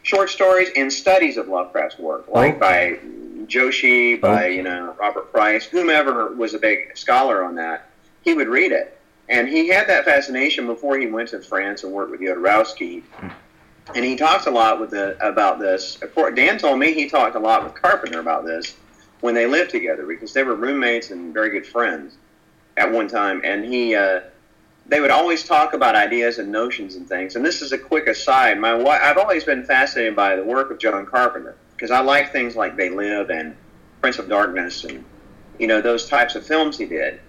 short 0.04 0.30
stories 0.30 0.68
and 0.76 0.92
studies 0.92 1.36
of 1.36 1.48
Lovecraft's 1.48 1.98
work, 1.98 2.28
like 2.28 2.56
oh. 2.56 2.58
by 2.58 2.98
Joshi, 3.46 4.20
by 4.20 4.48
you 4.48 4.62
know 4.62 4.94
Robert 4.98 5.30
Price, 5.32 5.64
whomever 5.64 6.34
was 6.34 6.54
a 6.54 6.58
big 6.58 6.96
scholar 6.96 7.44
on 7.44 7.54
that. 7.56 7.90
He 8.22 8.34
would 8.34 8.48
read 8.48 8.72
it, 8.72 8.98
and 9.28 9.48
he 9.48 9.68
had 9.68 9.88
that 9.88 10.04
fascination 10.04 10.66
before 10.66 10.98
he 10.98 11.06
went 11.06 11.30
to 11.30 11.40
France 11.40 11.84
and 11.84 11.92
worked 11.92 12.10
with 12.10 12.20
Jodorowsky. 12.20 13.02
And 13.94 14.04
he 14.04 14.16
talks 14.16 14.46
a 14.46 14.50
lot 14.50 14.80
with 14.80 14.90
the 14.90 15.16
about 15.26 15.58
this. 15.58 15.98
Dan 16.34 16.58
told 16.58 16.78
me 16.78 16.94
he 16.94 17.08
talked 17.08 17.36
a 17.36 17.38
lot 17.38 17.64
with 17.64 17.74
Carpenter 17.74 18.20
about 18.20 18.46
this 18.46 18.76
when 19.20 19.34
they 19.34 19.46
lived 19.46 19.70
together 19.70 20.06
because 20.06 20.32
they 20.32 20.42
were 20.42 20.54
roommates 20.54 21.10
and 21.10 21.34
very 21.34 21.50
good 21.50 21.66
friends 21.66 22.16
at 22.76 22.90
one 22.90 23.08
time. 23.08 23.42
And 23.44 23.64
he, 23.64 23.94
uh, 23.94 24.20
they 24.86 25.00
would 25.00 25.10
always 25.10 25.44
talk 25.44 25.74
about 25.74 25.96
ideas 25.96 26.38
and 26.38 26.50
notions 26.50 26.94
and 26.94 27.06
things. 27.06 27.36
And 27.36 27.44
this 27.44 27.60
is 27.60 27.72
a 27.72 27.78
quick 27.78 28.06
aside. 28.06 28.58
My 28.58 28.74
wife, 28.74 29.00
I've 29.02 29.18
always 29.18 29.44
been 29.44 29.64
fascinated 29.64 30.16
by 30.16 30.34
the 30.34 30.44
work 30.44 30.70
of 30.70 30.78
John 30.78 31.04
Carpenter 31.04 31.56
because 31.84 31.94
I 31.94 32.02
like 32.02 32.32
things 32.32 32.56
like 32.56 32.78
They 32.78 32.88
Live 32.88 33.28
and 33.28 33.54
Prince 34.00 34.18
of 34.18 34.26
Darkness 34.26 34.84
and 34.84 35.04
you 35.58 35.66
know 35.66 35.82
those 35.82 36.08
types 36.08 36.34
of 36.34 36.46
films 36.46 36.78
he 36.78 36.86
did. 36.86 37.20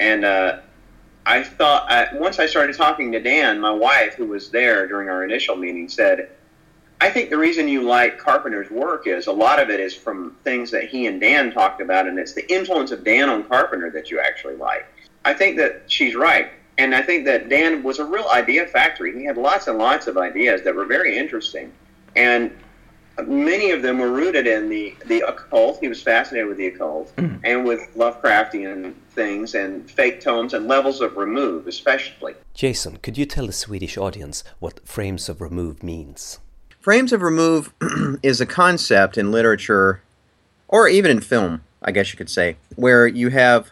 And 0.00 0.24
uh, 0.24 0.58
I 1.24 1.44
thought 1.44 1.88
I, 1.88 2.08
once 2.16 2.40
I 2.40 2.46
started 2.46 2.76
talking 2.76 3.12
to 3.12 3.20
Dan, 3.20 3.60
my 3.60 3.70
wife, 3.70 4.14
who 4.14 4.26
was 4.26 4.50
there 4.50 4.88
during 4.88 5.08
our 5.08 5.22
initial 5.22 5.54
meeting, 5.54 5.88
said, 5.88 6.30
"I 7.00 7.10
think 7.10 7.30
the 7.30 7.38
reason 7.38 7.68
you 7.68 7.82
like 7.82 8.18
Carpenter's 8.18 8.72
work 8.72 9.06
is 9.06 9.28
a 9.28 9.32
lot 9.32 9.62
of 9.62 9.70
it 9.70 9.78
is 9.78 9.94
from 9.94 10.34
things 10.42 10.72
that 10.72 10.88
he 10.88 11.06
and 11.06 11.20
Dan 11.20 11.52
talked 11.52 11.80
about, 11.80 12.08
and 12.08 12.18
it's 12.18 12.32
the 12.32 12.52
influence 12.52 12.90
of 12.90 13.04
Dan 13.04 13.28
on 13.28 13.44
Carpenter 13.44 13.88
that 13.90 14.10
you 14.10 14.18
actually 14.18 14.56
like." 14.56 14.84
I 15.24 15.32
think 15.32 15.56
that 15.58 15.84
she's 15.86 16.16
right, 16.16 16.50
and 16.76 16.92
I 16.92 17.02
think 17.02 17.24
that 17.26 17.48
Dan 17.48 17.84
was 17.84 18.00
a 18.00 18.04
real 18.04 18.26
idea 18.30 18.66
factory. 18.66 19.16
He 19.16 19.24
had 19.24 19.36
lots 19.36 19.68
and 19.68 19.78
lots 19.78 20.08
of 20.08 20.18
ideas 20.18 20.62
that 20.62 20.74
were 20.74 20.86
very 20.86 21.16
interesting, 21.16 21.70
and 22.16 22.50
many 23.26 23.70
of 23.70 23.82
them 23.82 23.98
were 23.98 24.10
rooted 24.10 24.46
in 24.46 24.68
the, 24.68 24.94
the 25.06 25.20
occult. 25.20 25.78
He 25.80 25.88
was 25.88 26.02
fascinated 26.02 26.48
with 26.48 26.56
the 26.56 26.68
occult 26.68 27.12
hmm. 27.18 27.36
and 27.44 27.64
with 27.64 27.80
Lovecraftian 27.94 28.94
things 29.10 29.54
and 29.54 29.90
fake 29.90 30.20
tomes 30.20 30.54
and 30.54 30.66
levels 30.66 31.00
of 31.00 31.16
remove, 31.16 31.66
especially. 31.66 32.34
Jason, 32.54 32.96
could 32.98 33.18
you 33.18 33.26
tell 33.26 33.46
the 33.46 33.52
Swedish 33.52 33.96
audience 33.96 34.44
what 34.58 34.86
frames 34.86 35.28
of 35.28 35.40
remove 35.40 35.82
means? 35.82 36.38
Frames 36.80 37.12
of 37.12 37.22
remove 37.22 37.72
is 38.22 38.40
a 38.40 38.46
concept 38.46 39.16
in 39.16 39.30
literature, 39.30 40.02
or 40.68 40.88
even 40.88 41.10
in 41.10 41.20
film, 41.20 41.62
I 41.82 41.92
guess 41.92 42.12
you 42.12 42.16
could 42.16 42.30
say, 42.30 42.56
where 42.76 43.06
you 43.06 43.28
have. 43.28 43.70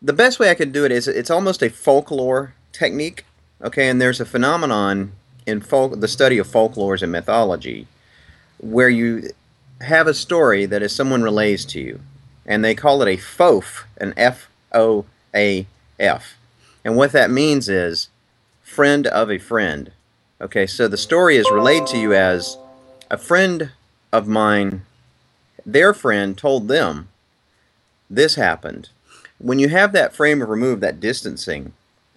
The 0.00 0.12
best 0.12 0.40
way 0.40 0.50
I 0.50 0.54
could 0.54 0.72
do 0.72 0.84
it 0.84 0.90
is 0.90 1.06
it's 1.06 1.30
almost 1.30 1.62
a 1.62 1.70
folklore 1.70 2.54
technique, 2.72 3.24
okay? 3.62 3.88
And 3.88 4.00
there's 4.00 4.20
a 4.20 4.24
phenomenon 4.24 5.12
in 5.46 5.60
folk, 5.60 6.00
the 6.00 6.08
study 6.08 6.38
of 6.38 6.46
folklores 6.46 7.02
and 7.02 7.12
mythology, 7.12 7.86
where 8.58 8.88
you 8.88 9.30
have 9.80 10.06
a 10.06 10.14
story 10.14 10.66
that 10.66 10.82
is 10.82 10.94
someone 10.94 11.22
relays 11.22 11.64
to 11.64 11.80
you, 11.80 12.00
and 12.46 12.64
they 12.64 12.74
call 12.74 13.02
it 13.02 13.08
a 13.08 13.16
foaf, 13.16 13.84
an 13.98 14.14
F 14.16 14.48
O 14.72 15.04
A 15.34 15.66
F, 15.98 16.36
and 16.84 16.96
what 16.96 17.12
that 17.12 17.30
means 17.30 17.68
is 17.68 18.08
friend 18.62 19.06
of 19.06 19.30
a 19.30 19.38
friend. 19.38 19.92
Okay, 20.40 20.66
so 20.66 20.88
the 20.88 20.96
story 20.96 21.36
is 21.36 21.50
relayed 21.50 21.86
to 21.88 21.98
you 21.98 22.14
as 22.14 22.56
a 23.10 23.18
friend 23.18 23.72
of 24.12 24.26
mine, 24.26 24.82
their 25.64 25.94
friend 25.94 26.36
told 26.36 26.68
them 26.68 27.08
this 28.10 28.34
happened. 28.34 28.88
When 29.38 29.58
you 29.58 29.68
have 29.68 29.92
that 29.92 30.14
frame 30.14 30.42
of 30.42 30.48
remove, 30.48 30.80
that 30.80 31.00
distancing, 31.00 31.72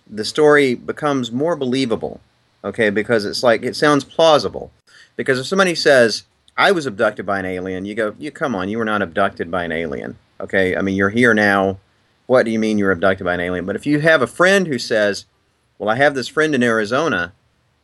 the 0.09 0.25
story 0.25 0.75
becomes 0.75 1.31
more 1.31 1.55
believable. 1.55 2.21
Okay, 2.65 2.89
because 2.89 3.23
it's 3.23 3.43
like 3.43 3.63
it 3.63 3.75
sounds 3.75 4.03
plausible. 4.03 4.71
Because 5.15 5.39
if 5.39 5.45
somebody 5.45 5.75
says, 5.75 6.23
I 6.57 6.71
was 6.71 6.85
abducted 6.85 7.25
by 7.25 7.39
an 7.39 7.45
alien, 7.45 7.85
you 7.85 7.95
go, 7.95 8.15
you 8.19 8.31
come 8.31 8.55
on, 8.55 8.67
you 8.67 8.77
were 8.77 8.85
not 8.85 9.01
abducted 9.01 9.49
by 9.49 9.63
an 9.63 9.71
alien. 9.71 10.17
Okay, 10.41 10.75
I 10.75 10.81
mean, 10.81 10.95
you're 10.95 11.09
here 11.09 11.33
now. 11.33 11.77
What 12.25 12.43
do 12.43 12.51
you 12.51 12.59
mean 12.59 12.77
you 12.77 12.85
were 12.85 12.91
abducted 12.91 13.23
by 13.23 13.35
an 13.35 13.39
alien? 13.39 13.65
But 13.65 13.77
if 13.77 13.85
you 13.85 13.99
have 13.99 14.21
a 14.21 14.27
friend 14.27 14.67
who 14.67 14.79
says, 14.79 15.25
Well, 15.77 15.89
I 15.89 15.95
have 15.95 16.15
this 16.15 16.27
friend 16.27 16.53
in 16.53 16.63
Arizona 16.63 17.33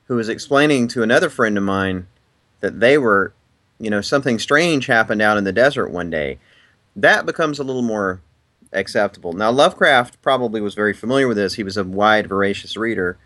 who 0.06 0.16
was 0.16 0.28
explaining 0.28 0.90
to 0.90 1.04
another 1.04 1.30
friend 1.30 1.58
of 1.58 1.64
mine 1.64 2.08
that 2.60 2.80
they 2.80 2.98
were 2.98 3.34
you 3.82 3.90
know, 3.90 4.00
something 4.00 4.38
strange 4.38 4.86
happened 4.86 5.22
out 5.22 5.38
in 5.38 5.44
the 5.44 5.52
desert 5.52 5.90
one 5.90 6.10
day, 6.10 6.38
that 6.96 7.26
becomes 7.26 7.58
a 7.58 7.64
little 7.64 7.82
more 7.82 8.22
acceptable. 8.72 9.34
Now, 9.34 9.52
Lovecraft 9.52 10.22
probably 10.22 10.62
was 10.62 10.76
very 10.76 10.94
familiar 10.94 11.28
with 11.28 11.38
this. 11.38 11.56
He 11.56 11.64
was 11.64 11.78
a 11.78 11.84
wide, 11.84 12.28
voracious 12.28 12.78
reader. 12.78 13.18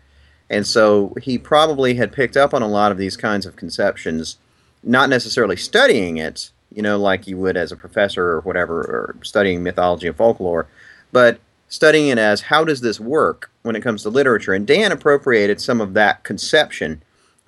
And 0.48 0.66
so 0.66 1.14
he 1.20 1.38
probably 1.38 1.94
had 1.94 2.12
picked 2.12 2.36
up 2.36 2.54
on 2.54 2.62
a 2.62 2.68
lot 2.68 2.92
of 2.92 2.98
these 2.98 3.16
kinds 3.16 3.46
of 3.46 3.56
conceptions, 3.56 4.36
not 4.82 5.08
necessarily 5.08 5.56
studying 5.56 6.18
it, 6.18 6.50
you 6.72 6.82
know, 6.82 6.98
like 6.98 7.26
you 7.26 7.36
would 7.38 7.56
as 7.56 7.72
a 7.72 7.76
professor 7.76 8.24
or 8.24 8.40
whatever, 8.40 8.80
or 8.80 9.16
studying 9.22 9.62
mythology 9.62 10.06
and 10.06 10.16
folklore, 10.16 10.66
but 11.10 11.40
studying 11.68 12.08
it 12.08 12.18
as 12.18 12.42
how 12.42 12.64
does 12.64 12.80
this 12.80 13.00
work 13.00 13.50
when 13.62 13.74
it 13.74 13.82
comes 13.82 14.02
to 14.02 14.08
literature. 14.08 14.54
And 14.54 14.66
Dan 14.66 14.92
appropriated 14.92 15.60
some 15.60 15.80
of 15.80 15.94
that 15.94 16.22
conception 16.22 17.02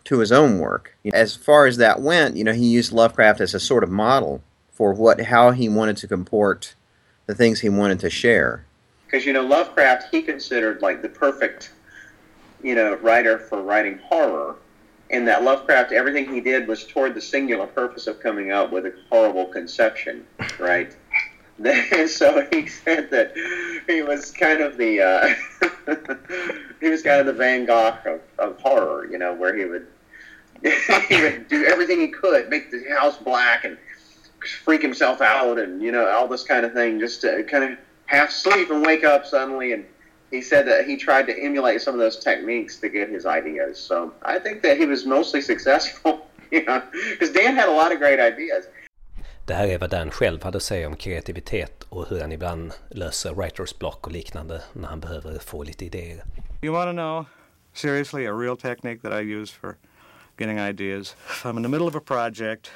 to 0.04 0.18
his 0.18 0.32
own 0.32 0.58
work. 0.58 0.96
As 1.12 1.36
far 1.36 1.66
as 1.66 1.76
that 1.76 2.00
went, 2.00 2.36
you 2.36 2.42
know, 2.42 2.52
he 2.52 2.66
used 2.66 2.92
Lovecraft 2.92 3.40
as 3.40 3.54
a 3.54 3.60
sort 3.60 3.84
of 3.84 3.90
model 3.90 4.42
for 4.72 4.92
what 4.92 5.20
how 5.20 5.50
he 5.50 5.68
wanted 5.68 5.96
to 5.98 6.08
comport 6.08 6.74
the 7.26 7.34
things 7.34 7.60
he 7.60 7.68
wanted 7.68 8.00
to 8.00 8.10
share. 8.10 8.64
Because 9.04 9.26
you 9.26 9.32
know, 9.32 9.42
Lovecraft, 9.42 10.08
he 10.10 10.22
considered 10.22 10.82
like 10.82 11.02
the 11.02 11.08
perfect, 11.08 11.72
you 12.62 12.74
know, 12.74 12.94
writer 12.96 13.38
for 13.38 13.62
writing 13.62 13.98
horror. 13.98 14.56
And 15.10 15.26
that 15.26 15.42
Lovecraft, 15.42 15.92
everything 15.92 16.32
he 16.32 16.40
did 16.40 16.68
was 16.68 16.84
toward 16.84 17.14
the 17.14 17.20
singular 17.20 17.66
purpose 17.66 18.06
of 18.06 18.20
coming 18.20 18.52
up 18.52 18.70
with 18.70 18.84
a 18.84 18.92
horrible 19.08 19.46
conception, 19.46 20.26
right? 20.58 20.94
And 21.64 22.08
so 22.10 22.46
he 22.52 22.66
said 22.66 23.10
that 23.10 23.32
he 23.86 24.02
was 24.02 24.30
kind 24.30 24.60
of 24.60 24.76
the 24.76 25.00
uh, 25.00 25.96
he 26.80 26.88
was 26.88 27.02
kind 27.02 27.20
of 27.20 27.26
the 27.26 27.32
Van 27.32 27.64
Gogh 27.64 27.96
of, 28.04 28.20
of 28.38 28.60
horror, 28.60 29.06
you 29.10 29.18
know, 29.18 29.34
where 29.34 29.56
he 29.56 29.64
would 29.64 29.86
he 31.08 31.22
would 31.22 31.48
do 31.48 31.64
everything 31.64 32.00
he 32.00 32.08
could, 32.08 32.48
make 32.48 32.70
the 32.70 32.84
house 32.90 33.16
black 33.16 33.64
and 33.64 33.78
freak 34.64 34.82
himself 34.82 35.20
out, 35.20 35.58
and 35.58 35.80
you 35.82 35.92
know 35.92 36.08
all 36.08 36.28
this 36.28 36.44
kind 36.44 36.64
of 36.64 36.72
thing, 36.72 36.98
just 36.98 37.20
to 37.20 37.44
kind 37.44 37.64
of 37.64 37.78
half 38.06 38.30
sleep 38.30 38.70
and 38.70 38.84
wake 38.84 39.04
up 39.04 39.26
suddenly. 39.26 39.72
And 39.72 39.84
he 40.30 40.42
said 40.42 40.66
that 40.66 40.86
he 40.86 40.96
tried 40.96 41.26
to 41.26 41.44
emulate 41.44 41.80
some 41.82 41.94
of 41.94 42.00
those 42.00 42.18
techniques 42.18 42.76
to 42.80 42.88
get 42.88 43.08
his 43.08 43.26
ideas. 43.26 43.78
So 43.78 44.12
I 44.22 44.38
think 44.38 44.62
that 44.62 44.76
he 44.76 44.86
was 44.86 45.06
mostly 45.06 45.40
successful, 45.40 46.26
you 46.50 46.64
know, 46.64 46.82
because 47.10 47.32
Dan 47.32 47.56
had 47.56 47.68
a 47.68 47.72
lot 47.72 47.92
of 47.92 47.98
great 47.98 48.20
ideas. 48.20 48.64
Det 49.44 49.54
här 49.54 49.68
är 49.68 49.78
vad 49.78 49.90
Dan 49.90 50.10
själv 50.10 50.42
hade 50.42 50.56
att 50.56 50.62
säga 50.62 50.86
om 50.86 50.96
kreativitet 50.96 51.82
och 51.88 52.08
hur 52.08 52.20
han 52.20 52.32
ibland 52.32 52.72
löser 52.90 53.34
writers 53.34 53.78
block 53.78 54.06
och 54.06 54.12
liknande 54.12 54.62
när 54.72 54.88
han 54.88 55.00
behöver 55.00 55.38
få 55.38 55.62
lite 55.62 55.84
idéer. 55.84 56.24
You 56.62 56.72
want 56.72 56.88
to 56.88 56.92
know, 56.92 57.24
seriously, 57.72 58.26
a 58.26 58.32
real 58.32 58.56
technique 58.56 59.02
that 59.02 59.22
I 59.22 59.34
use 59.34 59.54
for 59.54 59.76
getting 60.38 60.58
ideas? 60.58 61.16
If 61.30 61.44
I'm 61.44 61.56
in 61.56 61.62
the 61.62 61.68
middle 61.68 61.88
of 61.88 61.96
a 61.96 62.00
project, 62.00 62.70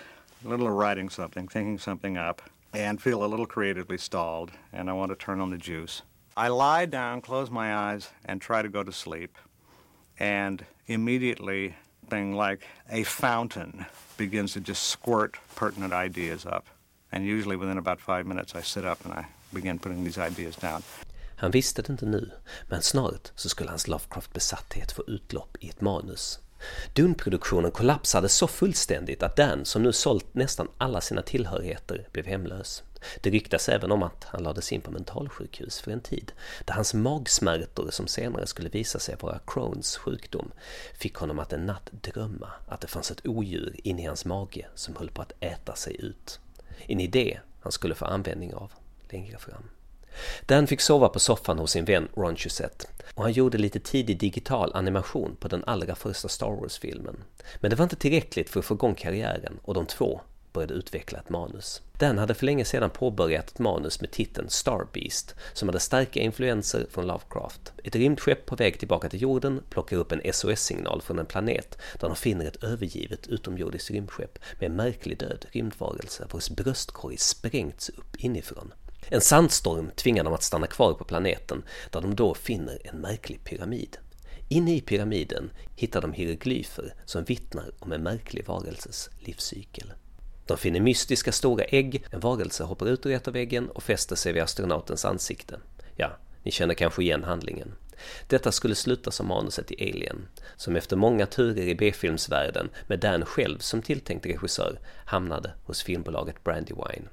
a 0.44 0.48
little 0.48 0.66
of 0.66 0.74
writing 0.74 1.10
something, 1.10 1.48
thinking 1.48 1.78
something 1.78 2.16
up, 2.16 2.42
and 2.72 3.00
feel 3.00 3.24
a 3.24 3.26
little 3.26 3.46
creatively 3.46 3.98
stalled, 3.98 4.50
and 4.72 4.88
I 4.88 4.92
want 4.92 5.10
to 5.10 5.26
turn 5.26 5.40
on 5.40 5.50
the 5.50 5.58
juice, 5.58 6.02
I 6.36 6.48
lie 6.48 6.86
down, 6.86 7.20
close 7.20 7.50
my 7.50 7.74
eyes, 7.74 8.10
and 8.24 8.40
try 8.40 8.62
to 8.62 8.68
go 8.68 8.82
to 8.82 8.92
sleep. 8.92 9.38
And 10.18 10.64
immediately, 10.86 11.74
thing 12.08 12.34
like 12.34 12.66
a 12.90 13.04
fountain 13.04 13.84
begins 14.16 14.52
to 14.52 14.60
just 14.60 14.82
squirt 14.82 15.36
pertinent 15.54 15.92
ideas 15.92 16.46
up. 16.46 16.64
And 17.12 17.24
usually 17.24 17.56
within 17.56 17.78
about 17.78 18.00
five 18.00 18.26
minutes, 18.26 18.54
I 18.54 18.62
sit 18.62 18.84
up 18.84 19.04
and 19.04 19.14
I 19.14 19.24
begin 19.54 19.78
putting 19.78 20.04
these 20.04 20.18
ideas 20.18 20.56
down. 20.56 20.82
Han 21.36 21.50
visste 21.50 21.82
det 21.82 21.88
inte 21.88 22.06
nu, 22.06 22.30
men 22.68 22.82
snart 22.82 23.32
så 23.34 23.48
skulle 23.48 23.70
hans 23.70 23.88
Lovecraft-besatthet 23.88 24.92
få 24.92 25.04
utlopp 25.06 25.56
i 25.60 25.68
ett 25.68 25.80
manus. 25.80 26.40
Dune-produktionen 26.92 27.70
kollapsade 27.70 28.28
så 28.28 28.46
fullständigt 28.46 29.22
att 29.22 29.36
Dan, 29.36 29.64
som 29.64 29.82
nu 29.82 29.92
sålt 29.92 30.34
nästan 30.34 30.68
alla 30.78 31.00
sina 31.00 31.22
tillhörigheter, 31.22 32.08
blev 32.12 32.26
hemlös. 32.26 32.82
Det 33.20 33.30
ryktas 33.30 33.68
även 33.68 33.92
om 33.92 34.02
att 34.02 34.24
han 34.24 34.42
lades 34.42 34.72
in 34.72 34.80
på 34.80 34.90
mentalsjukhus 34.90 35.80
för 35.80 35.90
en 35.90 36.00
tid, 36.00 36.32
där 36.64 36.74
hans 36.74 36.94
magsmärtor, 36.94 37.90
som 37.90 38.06
senare 38.06 38.46
skulle 38.46 38.68
visa 38.68 38.98
sig 38.98 39.16
vara 39.20 39.40
Crohns 39.46 39.96
sjukdom, 39.96 40.52
fick 40.94 41.14
honom 41.14 41.38
att 41.38 41.52
en 41.52 41.66
natt 41.66 41.90
drömma 41.90 42.50
att 42.68 42.80
det 42.80 42.86
fanns 42.86 43.10
ett 43.10 43.26
odjur 43.26 43.76
inne 43.84 44.02
i 44.02 44.06
hans 44.06 44.24
mage 44.24 44.66
som 44.74 44.96
höll 44.96 45.10
på 45.10 45.22
att 45.22 45.32
äta 45.40 45.74
sig 45.74 45.96
ut. 46.00 46.40
En 46.86 47.00
idé 47.00 47.40
han 47.60 47.72
skulle 47.72 47.94
få 47.94 48.04
användning 48.04 48.54
av 48.54 48.72
längre 49.10 49.38
fram. 49.38 49.62
Dan 50.46 50.66
fick 50.66 50.80
sova 50.80 51.08
på 51.08 51.20
soffan 51.20 51.58
hos 51.58 51.70
sin 51.70 51.84
vän 51.84 52.08
Ron 52.16 52.36
Chusett 52.36 52.86
och 53.14 53.22
han 53.22 53.32
gjorde 53.32 53.58
lite 53.58 53.80
tidig 53.80 54.18
digital 54.18 54.72
animation 54.74 55.36
på 55.40 55.48
den 55.48 55.64
allra 55.66 55.94
första 55.94 56.28
Star 56.28 56.50
Wars-filmen. 56.50 57.24
Men 57.60 57.70
det 57.70 57.76
var 57.76 57.82
inte 57.82 57.96
tillräckligt 57.96 58.50
för 58.50 58.60
att 58.60 58.66
få 58.66 58.74
igång 58.74 58.94
karriären 58.94 59.58
och 59.62 59.74
de 59.74 59.86
två 59.86 60.20
började 60.52 60.74
utveckla 60.74 61.18
ett 61.18 61.30
manus. 61.30 61.82
Dan 61.98 62.18
hade 62.18 62.34
för 62.34 62.46
länge 62.46 62.64
sedan 62.64 62.90
påbörjat 62.90 63.50
ett 63.50 63.58
manus 63.58 64.00
med 64.00 64.10
titeln 64.10 64.50
Star 64.50 64.86
Beast 64.92 65.34
som 65.52 65.68
hade 65.68 65.80
starka 65.80 66.20
influenser 66.20 66.86
från 66.90 67.06
Lovecraft. 67.06 67.72
Ett 67.84 67.96
rymdskepp 67.96 68.46
på 68.46 68.56
väg 68.56 68.78
tillbaka 68.78 69.08
till 69.08 69.22
jorden 69.22 69.62
plockar 69.70 69.96
upp 69.96 70.12
en 70.12 70.32
SOS-signal 70.32 71.02
från 71.02 71.18
en 71.18 71.26
planet 71.26 71.78
där 72.00 72.08
de 72.08 72.16
finner 72.16 72.44
ett 72.44 72.64
övergivet 72.64 73.26
utomjordiskt 73.26 73.90
rymdskepp 73.90 74.38
med 74.60 74.70
en 74.70 74.76
märklig 74.76 75.18
död 75.18 75.46
rymdvarelse 75.50 76.26
vars 76.30 76.50
bröstkorg 76.50 77.16
sprängts 77.16 77.88
upp 77.88 78.16
inifrån. 78.16 78.72
En 79.08 79.20
sandstorm 79.20 79.90
tvingar 79.96 80.24
dem 80.24 80.32
att 80.32 80.42
stanna 80.42 80.66
kvar 80.66 80.94
på 80.94 81.04
planeten 81.04 81.62
där 81.90 82.00
de 82.00 82.14
då 82.14 82.34
finner 82.34 82.78
en 82.84 83.00
märklig 83.00 83.44
pyramid. 83.44 83.96
Inne 84.48 84.76
i 84.76 84.80
pyramiden 84.80 85.50
hittar 85.76 86.00
de 86.00 86.12
hieroglyfer 86.12 86.94
som 87.04 87.24
vittnar 87.24 87.70
om 87.78 87.92
en 87.92 88.02
märklig 88.02 88.46
varelses 88.46 89.10
livscykel. 89.20 89.92
De 90.46 90.56
finner 90.56 90.80
mystiska 90.80 91.32
stora 91.32 91.64
ägg, 91.64 92.04
en 92.10 92.20
varelse 92.20 92.64
hoppar 92.64 92.86
ut 92.86 93.06
ur 93.06 93.12
ett 93.12 93.28
av 93.28 93.36
äggen 93.36 93.68
och 93.68 93.82
fäster 93.82 94.16
sig 94.16 94.32
vid 94.32 94.42
astronautens 94.42 95.04
ansikte. 95.04 95.60
Ja, 95.96 96.10
ni 96.42 96.50
känner 96.50 96.74
kanske 96.74 97.02
igen 97.02 97.24
handlingen. 97.24 97.74
Detta 98.26 98.52
skulle 98.52 98.74
sluta 98.74 99.10
som 99.10 99.28
manuset 99.28 99.72
i 99.72 99.90
Alien, 99.90 100.28
som 100.56 100.76
efter 100.76 100.96
många 100.96 101.26
turer 101.26 101.62
i 101.62 101.74
B-filmsvärlden 101.74 102.70
med 102.86 102.98
Dan 102.98 103.24
själv 103.24 103.58
som 103.58 103.82
tilltänkt 103.82 104.26
regissör 104.26 104.78
hamnade 105.04 105.50
hos 105.64 105.82
filmbolaget 105.82 106.44
Brandywine. 106.44 107.08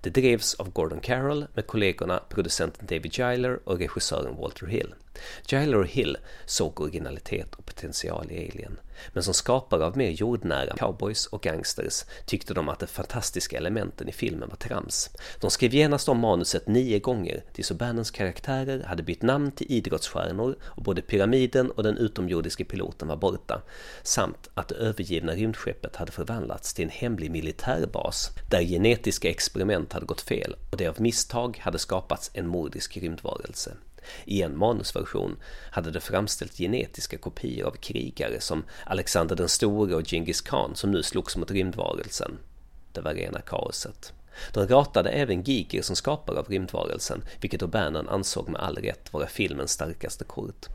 Det 0.00 0.10
drevs 0.10 0.54
av 0.54 0.70
Gordon 0.70 1.00
Carroll 1.00 1.46
med 1.54 1.66
kollegorna 1.66 2.22
producenten 2.28 2.86
David 2.86 3.12
Giler 3.12 3.60
och 3.64 3.78
regissören 3.78 4.36
Walter 4.36 4.66
Hill. 4.66 4.94
Giler 5.46 5.78
och 5.78 5.86
Hill 5.86 6.16
såg 6.46 6.80
originalitet 6.80 7.54
och 7.54 7.66
potential 7.66 8.26
i 8.30 8.50
Alien, 8.50 8.78
men 9.12 9.22
som 9.22 9.34
skapare 9.34 9.84
av 9.84 9.96
mer 9.96 10.10
jordnära 10.10 10.76
cowboys 10.76 11.26
och 11.26 11.42
gangsters 11.42 12.04
tyckte 12.26 12.54
de 12.54 12.68
att 12.68 12.78
de 12.78 12.86
fantastiska 12.86 13.56
elementen 13.56 14.08
i 14.08 14.12
filmen 14.12 14.48
var 14.48 14.56
trams. 14.56 15.10
De 15.40 15.50
skrev 15.50 15.74
genast 15.74 16.08
om 16.08 16.18
manuset 16.18 16.68
nio 16.68 16.98
gånger 16.98 17.44
tills 17.52 17.72
O'Bannons 17.72 18.12
karaktärer 18.14 18.82
hade 18.82 19.02
bytt 19.02 19.22
namn 19.22 19.52
till 19.52 19.72
idrottsstjärnor 19.72 20.56
och 20.62 20.82
både 20.82 21.02
pyramiden 21.02 21.70
och 21.70 21.82
den 21.82 21.96
utomjordiske 21.96 22.64
piloten 22.64 23.08
var 23.08 23.16
borta, 23.16 23.62
samt 24.02 24.50
att 24.54 24.68
det 24.68 24.74
övergivna 24.74 25.32
rymdskeppet 25.32 25.96
hade 25.96 26.12
förvandlats 26.12 26.74
till 26.74 26.84
en 26.84 26.90
hemlig 26.90 27.30
militärbas 27.30 28.30
där 28.50 28.62
genetiska 28.62 29.30
experiment 29.30 29.92
hade 29.92 30.06
gått 30.06 30.20
fel 30.20 30.56
och 30.70 30.76
det 30.76 30.88
av 30.88 31.00
misstag 31.00 31.58
hade 31.58 31.78
skapats 31.78 32.30
en 32.34 32.46
mordisk 32.46 32.96
rymdvarelse. 32.96 33.72
I 34.24 34.42
en 34.42 34.58
manusversion 34.58 35.36
hade 35.70 35.90
det 35.90 36.00
framställt 36.00 36.56
genetiska 36.58 37.18
kopior 37.18 37.66
av 37.66 37.72
krigare 37.72 38.40
som 38.40 38.64
Alexander 38.86 39.36
den 39.36 39.48
store 39.48 39.94
och 39.94 40.06
Genghis 40.06 40.40
khan 40.40 40.76
som 40.76 40.90
nu 40.90 41.02
slogs 41.02 41.36
mot 41.36 41.50
rymdvarelsen. 41.50 42.38
Det 42.92 43.00
var 43.00 43.14
rena 43.14 43.40
kaoset. 43.40 44.12
De 44.52 44.66
ratade 44.66 45.10
även 45.10 45.42
Giger 45.42 45.82
som 45.82 45.96
skapare 45.96 46.38
av 46.38 46.48
rymdvarelsen, 46.48 47.24
vilket 47.40 47.62
O'Bannon 47.62 48.08
ansåg 48.08 48.48
med 48.48 48.60
all 48.60 48.76
rätt 48.76 49.12
vara 49.12 49.26
filmens 49.26 49.72
starkaste 49.72 50.24
kort. 50.24 50.66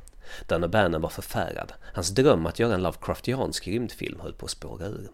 Dan 0.48 0.64
O'Bannon 0.64 1.02
var 1.02 1.10
förfärad. 1.10 1.74
Hans 1.94 2.10
dröm 2.10 2.46
att 2.46 2.60
göra 2.60 2.74
en 2.74 2.84
Lovecraftiansk 2.84 3.68
rymdfilm 3.68 4.20
höll 4.20 4.34
på 4.34 4.46
att 4.46 4.52
spåra 4.52 4.86
ur. 4.86 5.10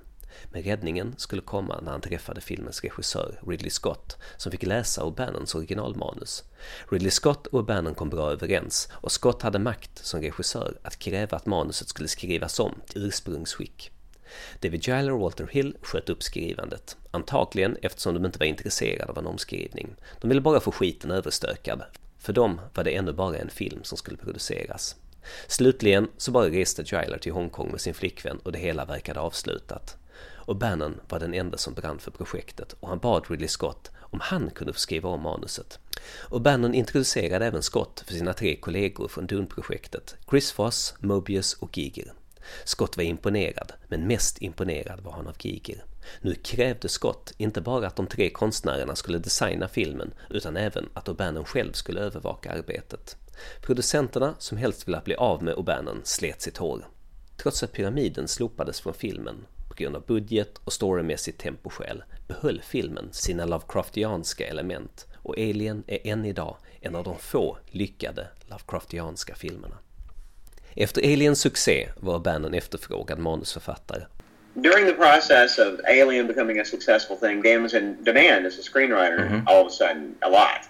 Men 0.51 0.63
räddningen 0.63 1.15
skulle 1.17 1.41
komma 1.41 1.79
när 1.81 1.91
han 1.91 2.01
träffade 2.01 2.41
filmens 2.41 2.81
regissör 2.81 3.39
Ridley 3.47 3.69
Scott 3.69 4.17
som 4.37 4.51
fick 4.51 4.63
läsa 4.63 5.03
O'Bannons 5.03 5.55
originalmanus. 5.55 6.43
Ridley 6.91 7.11
Scott 7.11 7.47
och 7.47 7.61
O'Bannon 7.61 7.93
kom 7.93 8.09
bra 8.09 8.31
överens 8.31 8.89
och 8.93 9.11
Scott 9.11 9.41
hade 9.41 9.59
makt 9.59 10.05
som 10.05 10.21
regissör 10.21 10.77
att 10.83 10.99
kräva 10.99 11.37
att 11.37 11.45
manuset 11.45 11.87
skulle 11.87 12.07
skrivas 12.07 12.59
om 12.59 12.73
till 12.87 13.05
ursprungsskick. 13.05 13.91
David 14.59 14.87
Giler 14.87 15.11
och 15.11 15.19
Walter 15.19 15.47
Hill 15.51 15.77
sköt 15.81 16.09
upp 16.09 16.23
skrivandet, 16.23 16.97
antagligen 17.11 17.77
eftersom 17.81 18.13
de 18.13 18.25
inte 18.25 18.39
var 18.39 18.45
intresserade 18.45 19.11
av 19.11 19.17
en 19.17 19.27
omskrivning. 19.27 19.95
De 20.21 20.27
ville 20.27 20.41
bara 20.41 20.59
få 20.59 20.71
skiten 20.71 21.11
överstökad. 21.11 21.83
För 22.19 22.33
dem 22.33 22.61
var 22.73 22.83
det 22.83 22.95
ännu 22.95 23.13
bara 23.13 23.37
en 23.37 23.49
film 23.49 23.83
som 23.83 23.97
skulle 23.97 24.17
produceras. 24.17 24.95
Slutligen 25.47 26.07
så 26.17 26.31
bara 26.31 26.49
reste 26.49 26.83
Giler 26.83 27.17
till 27.17 27.31
Hongkong 27.31 27.71
med 27.71 27.81
sin 27.81 27.93
flickvän 27.93 28.37
och 28.43 28.51
det 28.51 28.59
hela 28.59 28.85
verkade 28.85 29.19
avslutat 29.19 29.97
och 30.45 30.55
Bannon 30.55 30.99
var 31.09 31.19
den 31.19 31.33
enda 31.33 31.57
som 31.57 31.73
brann 31.73 31.99
för 31.99 32.11
projektet 32.11 32.75
och 32.79 32.89
han 32.89 32.99
bad 32.99 33.25
Ridley 33.29 33.47
Scott 33.47 33.91
om 33.99 34.19
han 34.21 34.49
kunde 34.49 34.73
få 34.73 34.79
skriva 34.79 35.09
om 35.09 35.21
manuset. 35.21 35.79
Och 36.29 36.41
Bannon 36.41 36.73
introducerade 36.73 37.45
även 37.45 37.63
Scott 37.63 38.03
för 38.07 38.13
sina 38.13 38.33
tre 38.33 38.55
kollegor 38.55 39.07
från 39.07 39.27
Dune-projektet, 39.27 40.15
Chris 40.29 40.51
Foss, 40.51 40.93
Mobius 40.99 41.53
och 41.53 41.77
Giger. 41.77 42.13
Scott 42.63 42.97
var 42.97 43.03
imponerad, 43.03 43.71
men 43.87 44.07
mest 44.07 44.41
imponerad 44.41 44.99
var 44.99 45.11
han 45.11 45.27
av 45.27 45.35
Giger. 45.39 45.83
Nu 46.21 46.35
krävde 46.35 46.89
Scott 46.89 47.33
inte 47.37 47.61
bara 47.61 47.87
att 47.87 47.95
de 47.95 48.07
tre 48.07 48.29
konstnärerna 48.29 48.95
skulle 48.95 49.17
designa 49.17 49.67
filmen, 49.67 50.13
utan 50.29 50.57
även 50.57 50.89
att 50.93 51.07
O'Bannon 51.07 51.45
själv 51.45 51.71
skulle 51.71 52.01
övervaka 52.01 52.51
arbetet. 52.51 53.17
Producenterna, 53.61 54.35
som 54.39 54.57
helst 54.57 54.87
ville 54.87 55.01
bli 55.05 55.15
av 55.15 55.43
med 55.43 55.55
O'Bannon, 55.55 55.99
slet 56.03 56.41
sitt 56.41 56.57
hår. 56.57 56.87
Trots 57.37 57.63
att 57.63 57.71
pyramiden 57.71 58.27
slopades 58.27 58.79
från 58.79 58.93
filmen 58.93 59.45
på 59.75 59.83
grund 59.83 59.95
av 59.95 60.05
budget 60.05 60.51
och 60.63 60.73
storymässigt 60.73 61.37
temposkäl 61.41 62.03
behöll 62.27 62.61
filmen 62.61 63.09
sina 63.11 63.45
Lovecraftianska 63.45 64.47
element 64.47 65.05
och 65.17 65.37
Alien 65.37 65.83
är 65.87 65.99
än 66.07 66.25
idag 66.25 66.57
en 66.81 66.95
av 66.95 67.03
de 67.03 67.19
få 67.19 67.57
lyckade 67.67 68.27
Lovecraftianska 68.49 69.35
filmerna. 69.35 69.77
Efter 70.75 71.01
Aliens 71.01 71.39
succé 71.39 71.89
var 71.95 72.19
Bannon 72.19 72.53
efterfrågad 72.53 73.19
manusförfattare. 73.19 74.01
During 74.53 74.85
the 74.85 74.93
process 74.93 75.57
of 75.59 75.79
Alien 75.85 76.27
becoming 76.27 76.59
a 76.59 76.65
successful 76.65 77.17
thing, 77.17 77.41
Dan 77.41 77.63
was 77.63 77.73
in 77.73 78.03
demand 78.03 78.45
as 78.45 78.59
a 78.59 78.61
screenwriter 78.61 79.29
Mhm. 79.29 79.47
all 79.47 79.61
of 79.65 79.67
a 79.67 79.75
sudden, 79.75 80.15
a 80.21 80.29
lot. 80.29 80.69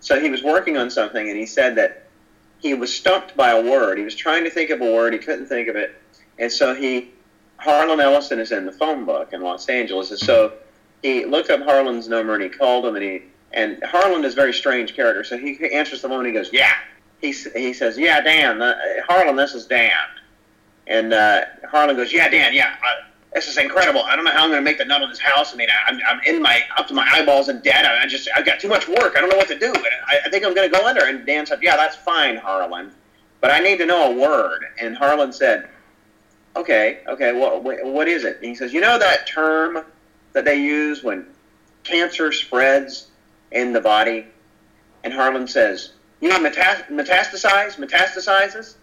So 0.00 0.14
he 0.14 0.30
was 0.30 0.42
working 0.42 0.78
on 0.78 0.90
something 0.90 1.30
and 1.30 1.38
he 1.38 1.46
said 1.46 1.76
that 1.76 1.90
he 2.62 2.74
was 2.74 2.90
stumped 2.90 3.34
by 3.36 3.50
a 3.50 3.62
word. 3.62 3.98
He 3.98 4.04
was 4.04 4.16
trying 4.16 4.44
to 4.44 4.50
think 4.50 4.70
of 4.70 4.80
a 4.80 4.94
word, 4.94 5.12
he 5.12 5.18
couldn't 5.18 5.48
think 5.48 5.68
of 5.68 5.76
it. 5.76 5.90
And 6.38 6.52
so 6.52 6.74
he, 6.74 7.08
Harlan 7.60 8.00
Ellison 8.00 8.38
is 8.38 8.52
in 8.52 8.66
the 8.66 8.72
phone 8.72 9.04
book 9.04 9.32
in 9.32 9.42
Los 9.42 9.68
Angeles. 9.68 10.10
And 10.10 10.18
so 10.18 10.54
he 11.02 11.24
looked 11.24 11.50
up 11.50 11.62
Harlan's 11.62 12.08
number 12.08 12.34
and 12.34 12.42
he 12.42 12.48
called 12.48 12.86
him 12.86 12.96
and 12.96 13.04
he, 13.04 13.22
and 13.52 13.82
Harlan 13.84 14.24
is 14.24 14.32
a 14.32 14.36
very 14.36 14.54
strange 14.54 14.94
character. 14.94 15.24
So 15.24 15.36
he 15.36 15.72
answers 15.72 16.02
the 16.02 16.08
phone 16.08 16.18
and 16.18 16.26
he 16.26 16.32
goes, 16.32 16.52
yeah. 16.52 16.72
He, 17.20 17.32
he 17.32 17.74
says, 17.74 17.98
yeah, 17.98 18.22
Dan, 18.22 18.62
uh, 18.62 18.74
Harlan, 19.06 19.36
this 19.36 19.54
is 19.54 19.66
Dan. 19.66 19.92
And 20.86 21.12
uh, 21.12 21.42
Harlan 21.70 21.96
goes, 21.96 22.12
yeah, 22.12 22.28
Dan, 22.28 22.54
yeah, 22.54 22.74
uh, 22.82 23.04
this 23.34 23.46
is 23.46 23.58
incredible. 23.58 24.02
I 24.02 24.16
don't 24.16 24.24
know 24.24 24.32
how 24.32 24.44
I'm 24.44 24.50
going 24.50 24.60
to 24.60 24.64
make 24.64 24.78
the 24.78 24.84
nut 24.84 25.02
on 25.02 25.08
this 25.08 25.20
house. 25.20 25.52
I 25.52 25.56
mean, 25.56 25.68
I, 25.70 25.90
I'm, 25.90 26.00
I'm 26.08 26.20
in 26.24 26.42
my 26.42 26.62
up 26.78 26.88
to 26.88 26.94
my 26.94 27.06
eyeballs 27.12 27.48
in 27.48 27.60
debt. 27.60 27.84
I, 27.84 28.02
I 28.02 28.06
just 28.06 28.28
I've 28.34 28.46
got 28.46 28.58
too 28.58 28.68
much 28.68 28.88
work. 28.88 29.14
I 29.16 29.20
don't 29.20 29.28
know 29.28 29.36
what 29.36 29.48
to 29.48 29.58
do. 29.58 29.72
I, 30.08 30.20
I 30.24 30.30
think 30.30 30.44
I'm 30.44 30.54
going 30.54 30.70
to 30.70 30.76
go 30.76 30.84
under. 30.86 31.04
And 31.04 31.24
Dan 31.26 31.46
said, 31.46 31.60
yeah, 31.62 31.76
that's 31.76 31.94
fine, 31.94 32.36
Harlan, 32.36 32.90
but 33.40 33.50
I 33.50 33.60
need 33.60 33.76
to 33.78 33.86
know 33.86 34.12
a 34.12 34.14
word. 34.14 34.64
And 34.80 34.96
Harlan 34.96 35.32
said, 35.32 35.68
okay, 36.56 37.00
okay, 37.08 37.32
what 37.32 37.62
what, 37.62 37.84
what 37.84 38.08
is 38.08 38.24
it? 38.24 38.36
And 38.36 38.46
he 38.46 38.54
says, 38.54 38.72
you 38.72 38.80
know 38.80 38.98
that 38.98 39.26
term 39.26 39.84
that 40.32 40.44
they 40.44 40.56
use 40.56 41.02
when 41.02 41.26
cancer 41.84 42.32
spreads 42.32 43.08
in 43.50 43.72
the 43.72 43.80
body? 43.80 44.26
And 45.02 45.12
Harlan 45.12 45.48
says, 45.48 45.94
you 46.20 46.28
know, 46.28 46.38
metas- 46.38 46.84
metastasize, 46.90 47.76
metastasizes? 47.76 48.74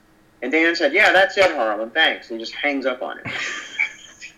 And 0.42 0.52
Dan 0.52 0.76
said, 0.76 0.94
yeah, 0.94 1.12
that's 1.12 1.38
it, 1.38 1.56
Harlan. 1.56 1.92
Thanks. 1.92 2.30
And 2.30 2.40
he 2.40 2.46
just 2.46 2.56
hangs 2.56 2.86
up 2.86 3.02
on 3.02 3.20
it. 3.20 3.28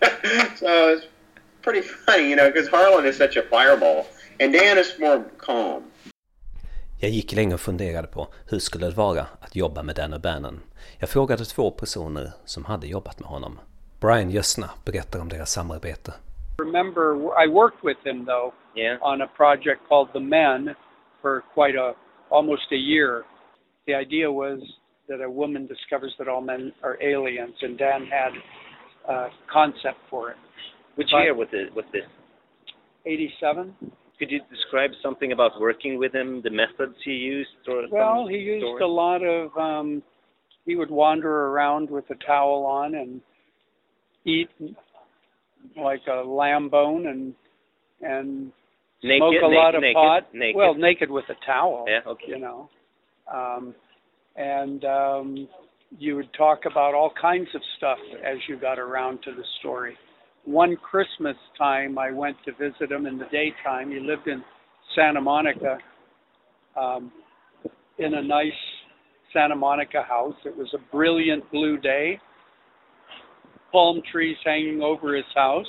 so 0.56 0.88
it's 0.88 1.06
pretty 1.62 1.82
funny, 1.82 2.30
you 2.30 2.36
know, 2.36 2.50
because 2.50 2.68
Harlan 2.68 3.06
is 3.06 3.16
such 3.16 3.36
a 3.36 3.42
fireball, 3.42 4.06
and 4.38 4.52
Dan 4.52 4.78
is 4.78 4.98
more 4.98 5.24
calm. 5.38 5.82
Jag 6.98 7.10
gick 7.10 7.32
länge 7.32 7.54
och 7.54 7.60
funderade 7.60 8.08
på 8.08 8.28
hur 8.46 8.58
skulle 8.58 8.86
det 8.86 8.96
vara 8.96 9.26
att 9.40 9.56
jobba 9.56 9.82
med 9.82 9.96
Dan 9.96 10.14
O'Bannon. 10.14 10.60
Jag 11.00 11.08
frågade 11.10 11.44
två 11.44 11.70
personer 11.70 12.26
som 12.44 12.64
hade 12.64 12.86
jobbat 12.86 13.20
med 13.20 13.28
honom. 13.28 13.58
Brian 14.00 14.30
Jössna 14.30 14.70
berättar 14.84 15.20
om 15.20 15.28
deras 15.28 15.52
samarbete. 15.52 16.12
remember 16.62 17.04
I 17.44 17.48
worked 17.48 17.80
with 17.84 18.00
him 18.06 18.26
though 18.26 18.52
Yeah. 18.74 19.02
on 19.02 19.22
a 19.22 19.26
project 19.36 19.80
called 19.88 20.12
The 20.12 20.20
Men 20.20 20.74
for 21.22 21.42
quite 21.54 21.78
a 21.80 21.94
almost 22.28 22.72
a 22.72 22.76
year. 22.76 23.22
The 23.86 23.94
idea 23.94 24.30
was 24.30 24.60
that 25.08 25.20
a 25.20 25.28
woman 25.28 25.66
discovers 25.66 26.16
that 26.18 26.28
all 26.28 26.40
men 26.40 26.72
are 26.82 26.96
aliens, 27.00 27.62
and 27.62 27.78
Dan 27.78 28.06
had 28.06 28.32
a 29.08 29.30
concept 29.52 29.98
for 30.10 30.30
it. 30.30 30.36
Which 30.94 31.10
But- 31.12 31.22
year 31.22 31.34
was 31.34 31.48
it? 31.52 31.74
Was 31.76 31.84
this? 31.92 32.06
87. 33.06 33.74
Could 34.18 34.30
you 34.32 34.40
describe 34.50 34.92
something 35.02 35.32
about 35.32 35.60
working 35.60 35.98
with 35.98 36.12
him, 36.14 36.42
the 36.42 36.50
methods 36.50 36.96
he 37.04 37.12
used, 37.12 37.68
or 37.68 37.88
Well, 37.90 38.26
he 38.28 38.36
used 38.38 38.66
story? 38.66 38.82
a 38.82 38.86
lot 38.86 39.22
of. 39.22 39.56
Um, 39.58 40.02
he 40.66 40.76
would 40.76 40.90
wander 40.90 41.46
around 41.46 41.90
with 41.90 42.04
a 42.10 42.14
towel 42.26 42.64
on 42.66 42.94
and 42.94 43.20
eat 44.24 44.48
like 45.76 46.02
a 46.10 46.26
lamb 46.26 46.68
bone 46.68 47.06
and 47.06 47.34
and 48.02 48.52
naked, 49.02 49.18
smoke 49.18 49.34
a 49.42 49.48
naked, 49.48 49.56
lot 49.56 49.74
of 49.74 49.82
naked, 49.82 49.94
pot. 49.94 50.26
Well, 50.54 50.74
naked 50.74 51.10
with 51.10 51.24
a 51.28 51.46
towel. 51.46 51.84
yeah, 51.88 52.00
okay. 52.06 52.24
you 52.28 52.38
know. 52.38 52.70
Um, 53.32 53.74
and 54.36 54.84
um, 54.84 55.48
you 55.98 56.16
would 56.16 56.32
talk 56.34 56.60
about 56.70 56.94
all 56.94 57.12
kinds 57.20 57.48
of 57.54 57.60
stuff 57.76 57.98
as 58.24 58.38
you 58.48 58.58
got 58.58 58.78
around 58.78 59.22
to 59.24 59.32
the 59.32 59.44
story. 59.58 59.96
One 60.44 60.76
Christmas 60.76 61.36
time, 61.58 61.98
I 61.98 62.10
went 62.10 62.36
to 62.46 62.52
visit 62.52 62.90
him 62.90 63.06
in 63.06 63.18
the 63.18 63.26
daytime. 63.30 63.90
He 63.90 64.00
lived 64.00 64.26
in 64.26 64.42
Santa 64.96 65.20
Monica, 65.20 65.78
um, 66.76 67.12
in 67.98 68.14
a 68.14 68.22
nice 68.22 68.52
Santa 69.32 69.56
Monica 69.56 70.02
house. 70.02 70.34
It 70.44 70.56
was 70.56 70.68
a 70.74 70.92
brilliant 70.92 71.48
blue 71.50 71.78
day. 71.78 72.20
Palm 73.72 74.02
trees 74.10 74.36
hanging 74.44 74.82
over 74.82 75.14
his 75.14 75.26
house. 75.34 75.66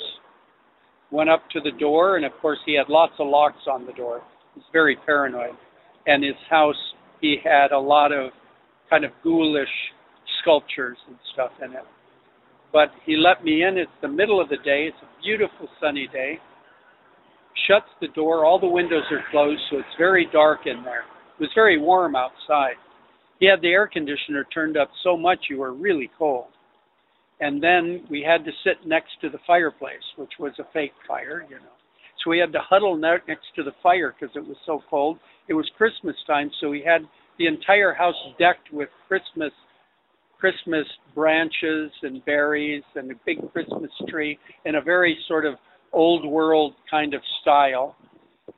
Went 1.12 1.30
up 1.30 1.44
to 1.52 1.60
the 1.60 1.72
door, 1.78 2.16
and 2.16 2.26
of 2.26 2.32
course, 2.42 2.60
he 2.66 2.76
had 2.76 2.90
lots 2.90 3.14
of 3.20 3.28
locks 3.28 3.68
on 3.70 3.86
the 3.86 3.94
door. 3.94 4.22
He's 4.56 4.64
very 4.72 4.98
paranoid. 5.06 5.56
And 6.08 6.24
his 6.24 6.36
house, 6.50 6.76
he 7.20 7.38
had 7.44 7.72
a 7.72 7.80
lot 7.80 8.12
of 8.12 8.32
kind 8.90 9.06
of 9.06 9.12
ghoulish 9.24 9.68
sculptures 10.42 10.98
and 11.08 11.18
stuff 11.34 11.52
in 11.64 11.74
it. 11.74 11.84
But 12.74 12.90
he 13.06 13.18
let 13.18 13.44
me 13.44 13.64
in. 13.64 13.78
It's 13.78 13.92
the 14.02 14.08
middle 14.08 14.42
of 14.42 14.50
the 14.50 14.58
day. 14.58 14.88
It's 14.88 14.98
a 15.02 15.22
beautiful 15.22 15.68
sunny 15.80 16.08
day. 16.12 16.40
Shuts 17.68 17.90
the 18.00 18.08
door. 18.08 18.46
All 18.46 18.60
the 18.60 18.68
windows 18.68 19.04
are 19.12 19.24
closed, 19.30 19.62
so 19.70 19.78
it's 19.78 19.98
very 19.98 20.28
dark 20.32 20.62
in 20.66 20.84
there. 20.84 21.02
It 21.38 21.42
was 21.42 21.50
very 21.54 21.78
warm 21.78 22.16
outside. 22.16 22.76
He 23.42 23.48
had 23.48 23.62
the 23.62 23.70
air 23.70 23.88
conditioner 23.88 24.46
turned 24.54 24.78
up 24.78 24.92
so 25.04 25.18
much 25.18 25.48
you 25.50 25.58
were 25.58 25.74
really 25.74 26.12
cold. 26.16 26.46
And 27.40 27.62
then 27.62 28.06
we 28.08 28.22
had 28.22 28.46
to 28.46 28.52
sit 28.64 28.88
next 28.88 29.20
to 29.22 29.30
the 29.30 29.40
fireplace, 29.48 30.06
which 30.16 30.34
was 30.40 30.54
a 30.60 30.72
fake 30.72 30.94
fire, 31.08 31.44
you 31.50 31.56
know. 31.56 31.74
So 32.24 32.30
we 32.30 32.38
had 32.38 32.54
to 32.54 32.60
huddle 32.62 32.96
next 32.96 33.48
to 33.56 33.64
the 33.64 33.72
fire 33.82 34.14
because 34.14 34.36
it 34.36 34.48
was 34.48 34.58
so 34.64 34.84
cold. 34.88 35.18
It 35.48 35.56
was 35.56 35.68
Christmas 35.76 36.16
time, 36.28 36.52
so 36.62 36.70
we 36.70 36.84
had 36.86 37.02
the 37.40 37.48
entire 37.48 37.94
house 37.94 38.16
decked 38.38 38.72
with 38.72 38.90
Christmas 39.08 39.52
Christmas 40.40 40.86
branches 41.16 41.92
and 42.04 42.24
berries 42.26 42.84
and 42.96 43.12
a 43.12 43.16
big 43.26 43.38
Christmas 43.52 43.92
tree 44.08 44.38
in 44.66 44.76
a 44.76 44.82
very 44.82 45.18
sort 45.28 45.46
of 45.46 45.56
old 45.94 46.26
world 46.26 46.74
kind 46.90 47.16
of 47.16 47.22
style. 47.42 47.96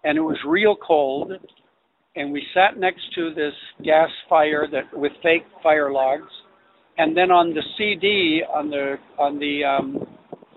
And 0.03 0.17
it 0.17 0.21
was 0.21 0.37
real 0.45 0.75
cold. 0.75 1.31
And 2.15 2.31
we 2.31 2.45
sat 2.53 2.77
next 2.77 3.01
to 3.15 3.33
this 3.33 3.53
gas 3.83 4.09
fire 4.29 4.67
that 4.71 4.83
with 4.97 5.11
fake 5.23 5.45
fire 5.63 5.91
logs. 5.91 6.29
And 6.97 7.17
then 7.17 7.31
on 7.31 7.53
the 7.55 7.63
CD 7.77 8.43
on 8.53 8.69
the 8.69 8.97
on 9.17 9.39
the 9.39 9.63
um, 9.63 10.05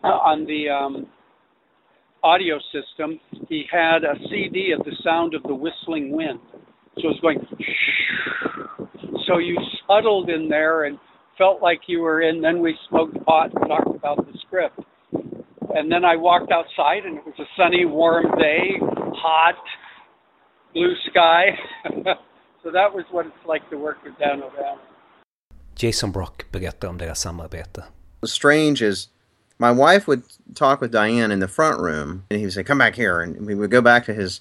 on 0.03 0.45
the 0.45 0.69
um, 0.69 1.07
audio 2.23 2.59
system, 2.73 3.19
he 3.49 3.65
had 3.73 4.05
a 4.05 4.15
CD 4.29 4.73
of 4.79 4.85
the 4.85 4.93
sound 5.03 5.35
of 5.35 5.43
the 5.45 5.55
whistling 5.55 6.15
wind. 6.15 6.41
So 6.97 7.09
it 7.09 7.17
was 7.17 7.21
going. 7.23 7.39
So 9.27 9.39
you 9.39 9.57
huddled 9.89 10.31
in 10.31 10.49
there 10.49 10.85
and 10.85 11.01
felt 11.37 11.61
like 11.61 11.81
you 11.89 12.01
were 12.01 12.23
in. 12.23 12.41
Then 12.41 12.61
we 12.61 12.79
smoked 12.89 13.17
pot 13.25 13.51
and 13.53 13.67
talked 13.67 13.97
about 13.97 14.25
the 14.25 14.39
script. 14.47 14.79
And 15.75 15.91
then 15.91 16.05
I 16.05 16.15
walked 16.15 16.53
outside, 16.53 17.05
and 17.05 17.19
it 17.19 17.25
was 17.27 17.35
a 17.41 17.45
sunny, 17.57 17.85
warm 17.87 18.27
day, 18.39 18.79
hot, 19.17 19.57
blue 20.77 20.95
sky. 21.11 21.59
so 22.63 22.71
that 22.71 22.95
was 22.95 23.05
what 23.11 23.27
it's 23.27 23.47
like 23.47 23.69
to 23.71 23.79
work 23.79 24.05
with 24.05 24.17
Dan 24.19 24.43
O'Bannon. 24.43 24.79
Jason 25.75 26.11
Brock 26.11 26.47
berättar 26.53 26.89
om 26.89 26.99
deras 26.99 27.25
samarbete. 27.25 27.85
was 28.21 28.33
strange 28.33 28.83
is 28.83 29.09
my 29.59 29.71
wife 29.71 30.07
would 30.07 30.23
talk 30.55 30.81
with 30.81 30.93
Diane 30.93 31.31
in 31.31 31.41
the 31.41 31.49
front 31.49 31.81
room, 31.81 32.25
and 32.31 32.39
he 32.39 32.47
would 32.47 32.53
say, 32.53 32.63
"Come 32.63 32.79
back 32.79 32.95
here," 32.95 33.21
and 33.21 33.47
we 33.47 33.55
would 33.55 33.71
go 33.71 33.81
back 33.81 34.05
to 34.05 34.15
his 34.15 34.41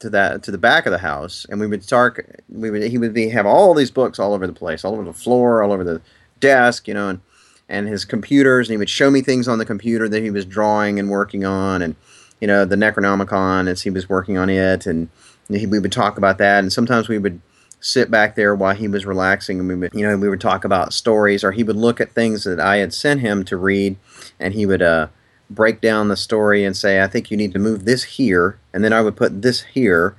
to 0.00 0.10
that 0.10 0.42
to 0.44 0.50
the 0.50 0.58
back 0.58 0.86
of 0.86 0.92
the 0.92 0.98
house, 0.98 1.46
and 1.48 1.60
we 1.60 1.66
would 1.66 1.86
talk. 1.86 2.20
We 2.48 2.70
would 2.70 2.82
he 2.82 2.98
would 2.98 3.14
be 3.14 3.28
have 3.30 3.46
all 3.46 3.74
these 3.74 3.90
books 3.90 4.18
all 4.18 4.34
over 4.34 4.46
the 4.46 4.52
place, 4.52 4.84
all 4.84 4.94
over 4.94 5.04
the 5.04 5.12
floor, 5.12 5.62
all 5.62 5.72
over 5.72 5.84
the 5.84 6.00
desk, 6.38 6.86
you 6.86 6.94
know, 6.94 7.08
and 7.08 7.20
and 7.68 7.88
his 7.88 8.04
computers, 8.04 8.68
and 8.68 8.74
he 8.74 8.78
would 8.78 8.90
show 8.90 9.10
me 9.10 9.20
things 9.22 9.48
on 9.48 9.58
the 9.58 9.66
computer 9.66 10.08
that 10.08 10.22
he 10.22 10.30
was 10.30 10.44
drawing 10.44 10.98
and 10.98 11.10
working 11.10 11.44
on, 11.44 11.82
and 11.82 11.96
you 12.40 12.46
know 12.46 12.64
the 12.64 12.76
Necronomicon 12.76 13.68
as 13.68 13.82
he 13.82 13.90
was 13.90 14.08
working 14.08 14.36
on 14.38 14.48
it, 14.50 14.86
and 14.86 15.08
he, 15.08 15.29
we 15.50 15.78
would 15.78 15.92
talk 15.92 16.16
about 16.16 16.38
that, 16.38 16.60
and 16.60 16.72
sometimes 16.72 17.08
we 17.08 17.18
would 17.18 17.40
sit 17.80 18.10
back 18.10 18.34
there 18.34 18.54
while 18.54 18.74
he 18.74 18.86
was 18.86 19.06
relaxing 19.06 19.58
and 19.58 19.66
we 19.66 19.74
would 19.74 19.90
you 19.94 20.06
know 20.06 20.14
we 20.14 20.28
would 20.28 20.40
talk 20.40 20.66
about 20.66 20.92
stories 20.92 21.42
or 21.42 21.52
he 21.52 21.64
would 21.64 21.76
look 21.76 21.98
at 21.98 22.12
things 22.12 22.44
that 22.44 22.60
I 22.60 22.76
had 22.76 22.92
sent 22.92 23.22
him 23.22 23.42
to 23.46 23.56
read 23.56 23.96
and 24.38 24.52
he 24.52 24.66
would 24.66 24.82
uh, 24.82 25.06
break 25.48 25.80
down 25.80 26.08
the 26.08 26.16
story 26.16 26.62
and 26.62 26.76
say 26.76 27.02
I 27.02 27.06
think 27.06 27.30
you 27.30 27.36
need 27.36 27.52
to 27.54 27.58
move 27.58 27.86
this 27.86 28.04
here. 28.04 28.58
And 28.72 28.84
then 28.84 28.92
I 28.92 29.00
would 29.00 29.16
put 29.16 29.42
this 29.42 29.62
here. 29.62 30.14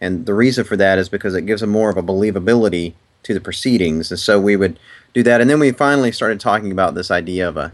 And 0.00 0.26
the 0.26 0.34
reason 0.34 0.64
for 0.64 0.76
that 0.76 0.98
is 0.98 1.08
because 1.08 1.34
it 1.34 1.46
gives 1.46 1.62
him 1.62 1.70
more 1.70 1.88
of 1.88 1.96
a 1.96 2.02
believability 2.02 2.94
to 3.22 3.32
the 3.32 3.40
proceedings, 3.40 4.10
and 4.10 4.20
so 4.20 4.38
we 4.38 4.54
would 4.54 4.78
do 5.14 5.22
that, 5.22 5.40
and 5.40 5.48
then 5.48 5.58
we 5.58 5.72
finally 5.72 6.12
started 6.12 6.38
talking 6.38 6.70
about 6.70 6.94
this 6.94 7.10
idea 7.10 7.48
of 7.48 7.56
a 7.56 7.72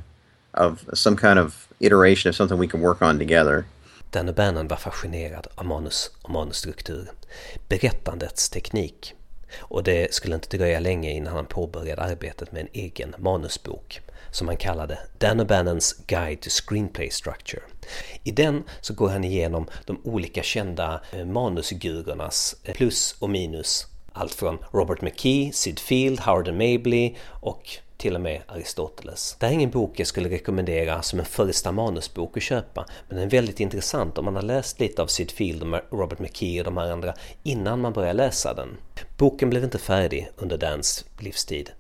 of 0.55 0.88
some 0.94 1.16
kind 1.16 1.38
of 1.38 1.68
iteration 1.81 2.29
of 2.29 2.37
something 2.37 2.59
we 2.59 2.68
can 2.68 2.81
work 2.81 3.03
on 3.03 3.18
together. 3.18 3.66
Dan 4.11 4.29
O'Bannon 4.29 4.68
var 4.68 4.77
fascinerad 4.77 5.46
av 5.55 5.66
manus 5.66 6.11
och 6.23 6.31
manusstruktur, 6.31 7.11
berättandets 7.68 8.51
teknik. 8.51 9.14
Och 9.59 9.83
det 9.83 10.14
skulle 10.14 10.35
inte 10.35 10.57
dröja 10.57 10.81
länge 10.81 11.11
innan 11.11 11.37
han 11.37 11.46
påbörjade 11.46 12.03
arbetet 12.03 12.53
med 12.53 12.61
en 12.61 12.68
egen 12.73 13.14
manusbok 13.18 14.01
som 14.31 14.49
han 14.49 14.57
kallade 14.57 14.99
Dan 15.18 15.40
O'Bannons 15.40 15.94
Guide 16.07 16.40
to 16.40 16.51
Screenplay 16.51 17.11
Structure. 17.11 17.62
I 18.25 18.31
den 18.31 18.62
så 18.81 18.94
går 18.94 19.09
han 19.09 19.25
igenom 19.25 19.66
de 19.87 20.01
olika 20.05 20.42
kända 20.42 21.01
eh, 21.12 21.27
manusgurornas 21.27 22.57
eh, 22.64 22.75
plus 22.75 23.16
och 23.18 23.31
minus. 23.31 23.87
Allt 24.12 24.35
från 24.35 24.59
Robert 24.73 25.01
McKee, 25.01 25.53
Sid 25.53 25.79
Field, 25.79 26.20
Howard 26.20 26.49
and 26.49 26.59
Mabley 26.59 27.14
och 27.27 27.62
till 28.00 28.14
och 28.14 28.20
med 28.20 28.42
Aristoteles. 28.46 29.36
Det 29.38 29.46
här 29.46 29.52
är 29.52 29.54
ingen 29.54 29.70
bok 29.70 30.00
jag 30.00 30.06
skulle 30.06 30.28
rekommendera 30.28 31.02
som 31.02 31.18
en 31.18 31.24
första 31.24 31.72
manusbok 31.72 32.36
att 32.36 32.42
köpa, 32.42 32.86
men 33.08 33.18
den 33.18 33.26
är 33.26 33.30
väldigt 33.30 33.60
intressant 33.60 34.18
om 34.18 34.24
man 34.24 34.34
har 34.34 34.42
läst 34.42 34.80
lite 34.80 35.02
av 35.02 35.06
Sid 35.06 35.30
Field 35.30 35.62
och 35.62 35.98
Robert 35.98 36.18
McKee 36.18 36.60
och 36.60 36.64
de 36.64 36.76
här 36.76 36.90
andra 36.90 37.14
innan 37.42 37.80
man 37.80 37.92
börjar 37.92 38.14
läsa 38.14 38.54
den. 38.54 38.76
Boken 39.16 39.50
blev 39.50 39.64
inte 39.64 39.78
färdig 39.78 40.30
under 40.36 40.58
Dans 40.58 41.04
livstid, 41.18 41.70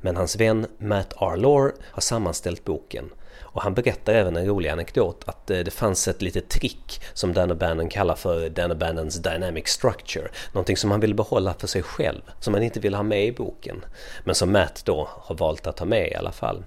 men 0.00 0.16
hans 0.16 0.36
vän 0.36 0.66
Matt 0.78 1.14
R. 1.20 1.36
Lore 1.36 1.72
har 1.82 2.00
sammanställt 2.00 2.64
boken 2.64 3.10
och 3.42 3.62
han 3.62 3.74
berättar 3.74 4.14
även 4.14 4.36
en 4.36 4.46
rolig 4.46 4.68
anekdot 4.68 5.22
att 5.26 5.50
eh, 5.50 5.58
det 5.58 5.70
fanns 5.70 6.08
ett 6.08 6.22
litet 6.22 6.48
trick 6.48 7.02
som 7.14 7.34
Dan 7.34 7.52
O'Bannon 7.52 7.88
kallar 7.88 8.14
för 8.14 8.48
Dan 8.48 8.72
O'Bannons 8.72 9.22
Dynamic 9.22 9.68
Structure. 9.68 10.28
Någonting 10.52 10.76
som 10.76 10.90
han 10.90 11.00
ville 11.00 11.14
behålla 11.14 11.54
för 11.54 11.66
sig 11.66 11.82
själv, 11.82 12.20
som 12.40 12.54
han 12.54 12.62
inte 12.62 12.80
vill 12.80 12.94
ha 12.94 13.02
med 13.02 13.26
i 13.26 13.32
boken. 13.32 13.84
Men 14.24 14.34
som 14.34 14.52
Matt 14.52 14.82
då 14.84 15.08
har 15.12 15.34
valt 15.34 15.66
att 15.66 15.76
ta 15.76 15.84
med 15.84 16.08
i 16.08 16.14
alla 16.14 16.32
fall. 16.32 16.64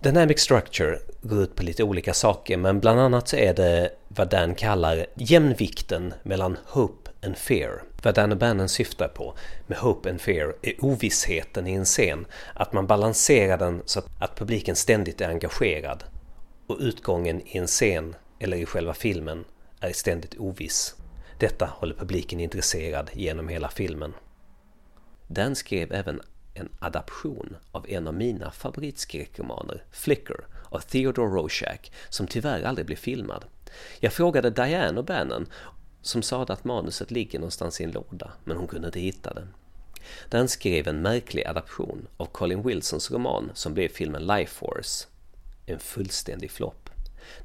Dynamic 0.00 0.40
Structure 0.40 0.98
går 1.22 1.42
ut 1.42 1.56
på 1.56 1.62
lite 1.62 1.82
olika 1.82 2.14
saker 2.14 2.56
men 2.56 2.80
bland 2.80 3.00
annat 3.00 3.28
så 3.28 3.36
är 3.36 3.54
det 3.54 3.90
vad 4.08 4.28
Dan 4.28 4.54
kallar 4.54 5.06
jämvikten 5.14 6.14
mellan 6.22 6.56
Hope 6.66 7.10
and 7.26 7.36
Fear. 7.36 7.82
Vad 8.02 8.14
Dan 8.14 8.32
O'Bannon 8.32 8.68
syftar 8.68 9.08
på 9.08 9.34
med 9.66 9.78
Hope 9.78 10.10
and 10.10 10.20
Fear 10.20 10.54
är 10.62 10.84
ovissheten 10.84 11.66
i 11.66 11.72
en 11.72 11.84
scen. 11.84 12.26
Att 12.54 12.72
man 12.72 12.86
balanserar 12.86 13.58
den 13.58 13.82
så 13.84 14.02
att 14.18 14.36
publiken 14.36 14.76
ständigt 14.76 15.20
är 15.20 15.28
engagerad 15.28 16.04
och 16.66 16.76
utgången 16.80 17.40
i 17.40 17.58
en 17.58 17.66
scen 17.66 18.14
eller 18.38 18.56
i 18.56 18.66
själva 18.66 18.94
filmen 18.94 19.44
är 19.80 19.92
ständigt 19.92 20.38
oviss. 20.38 20.94
Detta 21.38 21.66
håller 21.66 21.94
publiken 21.94 22.40
intresserad 22.40 23.10
genom 23.12 23.48
hela 23.48 23.68
filmen. 23.68 24.14
Dan 25.26 25.56
skrev 25.56 25.92
även 25.92 26.20
en 26.54 26.68
adaption 26.78 27.56
av 27.72 27.86
en 27.88 28.06
av 28.08 28.14
mina 28.14 28.50
favoritskräckromaner, 28.50 29.84
Flicker, 29.90 30.46
av 30.64 30.78
Theodore 30.78 31.28
Rorschach, 31.28 31.90
som 32.08 32.26
tyvärr 32.26 32.62
aldrig 32.62 32.86
blev 32.86 32.96
filmad. 32.96 33.44
Jag 34.00 34.12
frågade 34.12 34.50
Diane 34.50 34.98
och 34.98 35.04
Bannon, 35.04 35.46
som 36.02 36.22
sade 36.22 36.52
att 36.52 36.64
manuset 36.64 37.10
ligger 37.10 37.38
någonstans 37.38 37.80
i 37.80 37.84
en 37.84 37.90
låda, 37.90 38.32
men 38.44 38.56
hon 38.56 38.66
kunde 38.66 38.88
inte 38.88 39.00
hitta 39.00 39.34
det. 39.34 39.46
Den 40.28 40.48
skrev 40.48 40.88
en 40.88 41.02
märklig 41.02 41.44
adaption 41.46 42.06
av 42.16 42.26
Colin 42.26 42.62
Wilsons 42.62 43.10
roman 43.10 43.50
som 43.54 43.74
blev 43.74 43.88
filmen 43.88 44.26
Life 44.26 44.54
Force 44.54 45.06
en 45.66 45.78
fullständig 45.78 46.50
flopp. 46.50 46.90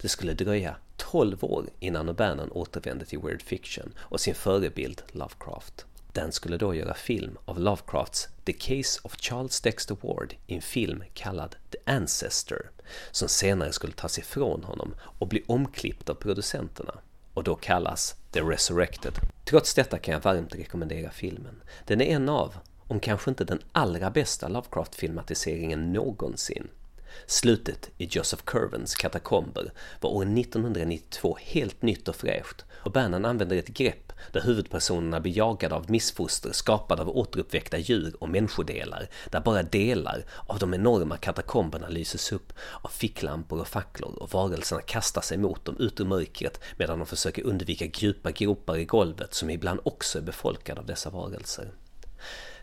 Det 0.01 0.09
skulle 0.09 0.33
dröja 0.33 0.75
12 0.97 1.43
år 1.43 1.65
innan 1.79 2.09
O'Bannon 2.09 2.51
återvände 2.51 3.05
till 3.05 3.19
Weird 3.19 3.41
Fiction 3.41 3.93
och 3.97 4.21
sin 4.21 4.35
förebild 4.35 5.01
Lovecraft. 5.11 5.85
Den 6.13 6.31
skulle 6.31 6.57
då 6.57 6.75
göra 6.75 6.93
film 6.93 7.37
av 7.45 7.59
Lovecrafts 7.59 8.27
The 8.45 8.53
Case 8.53 8.99
of 9.03 9.17
Charles 9.17 9.61
Dexter 9.61 9.97
Ward 10.01 10.33
i 10.47 10.55
en 10.55 10.61
film 10.61 11.03
kallad 11.13 11.55
The 11.71 11.77
Ancestor 11.85 12.71
som 13.11 13.27
senare 13.27 13.71
skulle 13.71 13.93
tas 13.93 14.19
ifrån 14.19 14.63
honom 14.63 14.95
och 15.01 15.27
bli 15.27 15.43
omklippt 15.47 16.09
av 16.09 16.13
producenterna 16.13 16.93
och 17.33 17.43
då 17.43 17.55
kallas 17.55 18.15
The 18.37 18.43
Resurrected. 18.43 19.13
Trots 19.45 19.73
detta 19.73 19.97
kan 19.97 20.13
jag 20.13 20.21
varmt 20.21 20.55
rekommendera 20.55 21.11
filmen. 21.11 21.61
Den 21.85 22.01
är 22.01 22.05
en 22.05 22.29
av, 22.29 22.55
om 22.87 22.99
kanske 22.99 23.29
inte 23.29 23.43
den 23.43 23.59
allra 23.71 24.11
bästa 24.11 24.47
Lovecraft-filmatiseringen 24.47 25.93
någonsin. 25.93 26.67
Slutet 27.25 27.89
i 27.97 28.05
Joseph 28.05 28.43
Curvens 28.43 28.95
katakomber 28.95 29.71
var 30.01 30.09
år 30.09 30.39
1992 30.39 31.37
helt 31.41 31.81
nytt 31.81 32.07
och 32.07 32.15
fräscht 32.15 32.65
och 32.87 32.93
Bannon 32.93 33.25
använder 33.25 33.57
ett 33.57 33.67
grepp 33.67 34.13
där 34.31 34.41
huvudpersonerna 34.41 35.19
blir 35.19 35.37
jagade 35.37 35.75
av 35.75 35.91
missfoster 35.91 36.51
skapade 36.51 37.01
av 37.01 37.17
återuppväckta 37.17 37.77
djur 37.77 38.15
och 38.19 38.29
människodelar, 38.29 39.07
där 39.31 39.39
bara 39.39 39.63
delar 39.63 40.25
av 40.47 40.59
de 40.59 40.73
enorma 40.73 41.17
katakomberna 41.17 41.87
lyses 41.89 42.31
upp 42.31 42.53
av 42.81 42.89
ficklampor 42.89 43.59
och 43.59 43.67
facklor 43.67 44.15
och 44.19 44.33
varelserna 44.33 44.81
kastar 44.81 45.21
sig 45.21 45.37
mot 45.37 45.65
dem 45.65 45.77
ut 45.79 45.99
ur 45.99 46.05
mörkret 46.05 46.59
medan 46.77 46.99
de 46.99 47.05
försöker 47.05 47.43
undvika 47.45 47.85
djupa 47.85 48.31
gropar 48.31 48.77
i 48.77 48.85
golvet 48.85 49.33
som 49.33 49.49
ibland 49.49 49.79
också 49.83 50.17
är 50.17 50.21
befolkade 50.21 50.79
av 50.79 50.85
dessa 50.85 51.09
varelser. 51.09 51.71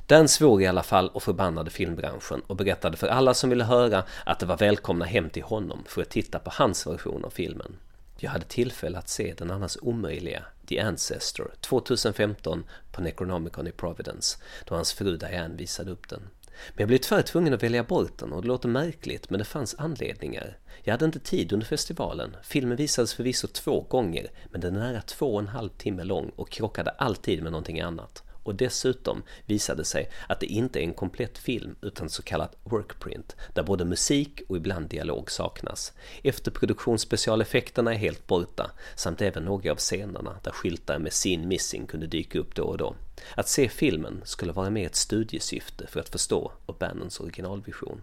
Den 0.06 0.28
svor 0.28 0.62
i 0.62 0.66
alla 0.66 0.82
fall 0.82 1.08
och 1.08 1.22
förbannade 1.22 1.70
filmbranschen 1.70 2.42
och 2.46 2.56
berättade 2.56 2.96
för 2.96 3.06
alla 3.06 3.34
som 3.34 3.50
ville 3.50 3.64
höra 3.64 4.04
att 4.26 4.38
det 4.38 4.46
var 4.46 4.56
välkomna 4.56 5.04
hem 5.04 5.30
till 5.30 5.42
honom 5.42 5.84
för 5.86 6.02
att 6.02 6.10
titta 6.10 6.38
på 6.38 6.50
hans 6.54 6.86
version 6.86 7.24
av 7.24 7.30
filmen. 7.30 7.76
Jag 8.24 8.30
hade 8.30 8.44
tillfälle 8.44 8.98
att 8.98 9.08
se 9.08 9.34
den 9.38 9.50
annars 9.50 9.76
omöjliga 9.82 10.44
The 10.66 10.80
Ancestor 10.80 11.54
2015 11.60 12.64
på 12.92 13.00
Necronomicon 13.00 13.66
i 13.66 13.72
Providence 13.72 14.38
då 14.64 14.74
hans 14.74 14.92
fru 14.92 15.16
Diane 15.16 15.56
visade 15.56 15.90
upp 15.90 16.08
den. 16.08 16.20
Men 16.50 16.76
jag 16.76 16.88
blev 16.88 16.98
tyvärr 16.98 17.22
tvungen 17.22 17.54
att 17.54 17.62
välja 17.62 17.84
bort 17.84 18.18
den 18.18 18.32
och 18.32 18.42
det 18.42 18.48
låter 18.48 18.68
märkligt 18.68 19.30
men 19.30 19.38
det 19.38 19.44
fanns 19.44 19.74
anledningar. 19.78 20.58
Jag 20.82 20.92
hade 20.92 21.04
inte 21.04 21.18
tid 21.18 21.52
under 21.52 21.66
festivalen. 21.66 22.36
Filmen 22.42 22.76
visades 22.76 23.14
förvisso 23.14 23.48
två 23.48 23.80
gånger 23.80 24.30
men 24.50 24.60
den 24.60 24.76
är 24.76 24.80
nära 24.80 25.00
två 25.00 25.34
och 25.34 25.40
en 25.40 25.48
halv 25.48 25.68
timme 25.68 26.04
lång 26.04 26.32
och 26.36 26.50
krockade 26.50 26.90
alltid 26.90 27.42
med 27.42 27.52
någonting 27.52 27.80
annat 27.80 28.22
och 28.44 28.54
dessutom 28.54 29.22
visade 29.46 29.84
sig 29.84 30.10
att 30.28 30.40
det 30.40 30.46
inte 30.46 30.80
är 30.80 30.84
en 30.84 30.94
komplett 30.94 31.38
film 31.38 31.76
utan 31.82 32.08
så 32.08 32.22
kallat 32.22 32.56
workprint 32.64 33.36
där 33.52 33.62
både 33.62 33.84
musik 33.84 34.42
och 34.48 34.56
ibland 34.56 34.88
dialog 34.88 35.30
saknas. 35.30 35.92
Efterproduktionsspecialeffekterna 36.22 37.94
är 37.94 37.98
helt 37.98 38.26
borta 38.26 38.70
samt 38.96 39.22
även 39.22 39.44
några 39.44 39.72
av 39.72 39.76
scenerna 39.76 40.36
där 40.42 40.50
skyltar 40.50 40.98
med 40.98 41.12
sin 41.12 41.48
missing 41.48 41.86
kunde 41.86 42.06
dyka 42.06 42.38
upp 42.38 42.54
då 42.54 42.64
och 42.64 42.78
då. 42.78 42.94
Att 43.34 43.48
se 43.48 43.68
filmen 43.68 44.20
skulle 44.24 44.52
vara 44.52 44.70
mer 44.70 44.86
ett 44.86 44.96
studiesyfte 44.96 45.86
för 45.86 46.00
att 46.00 46.08
förstå 46.08 46.52
O'Bannons 46.66 47.22
originalvision. 47.22 48.02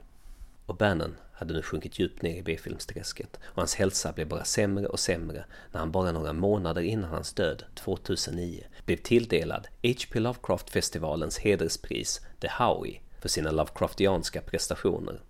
O'Bannon 0.71 1.15
hade 1.33 1.53
nu 1.53 1.61
sjunkit 1.61 1.99
djupt 1.99 2.21
ner 2.21 2.35
i 2.35 2.43
B-filmsträsket 2.43 3.39
och 3.43 3.57
hans 3.57 3.75
hälsa 3.75 4.11
blev 4.11 4.27
bara 4.27 4.43
sämre 4.43 4.87
och 4.87 4.99
sämre 4.99 5.45
när 5.71 5.79
han 5.79 5.91
bara 5.91 6.11
några 6.11 6.33
månader 6.33 6.81
innan 6.81 7.09
hans 7.09 7.33
död, 7.33 7.63
2009, 7.75 8.63
blev 8.85 8.97
tilldelad 8.97 9.67
H.P. 9.83 10.19
Lovecraft-festivalens 10.19 11.39
hederspris 11.39 12.21
The 12.39 12.47
Howie 12.47 13.01
för 13.19 13.29
sina 13.29 13.51
Lovecraftianska 13.51 14.41
prestationer. 14.41 15.21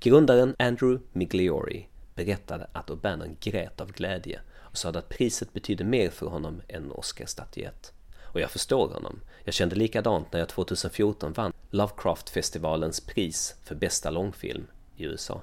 Grundaren 0.00 0.56
Andrew 0.58 1.04
Migliori 1.12 1.88
berättade 2.14 2.66
att 2.72 2.90
O'Bannon 2.90 3.36
grät 3.40 3.80
av 3.80 3.92
glädje 3.92 4.40
och 4.56 4.76
sa 4.76 4.88
att 4.88 5.08
priset 5.08 5.52
betydde 5.52 5.84
mer 5.84 6.10
för 6.10 6.26
honom 6.26 6.62
än 6.68 6.84
en 6.84 6.92
Oscarsstatyett. 6.92 7.92
Och 8.22 8.40
jag 8.40 8.50
förstår 8.50 8.88
honom. 8.88 9.20
Jag 9.44 9.54
kände 9.54 9.76
likadant 9.76 10.32
när 10.32 10.40
jag 10.40 10.48
2014 10.48 11.32
vann 11.32 11.52
Lovecraft-festivalens 11.70 13.00
pris 13.00 13.56
för 13.64 13.74
bästa 13.74 14.10
långfilm 14.10 14.66
i 14.98 15.04
USA. 15.04 15.42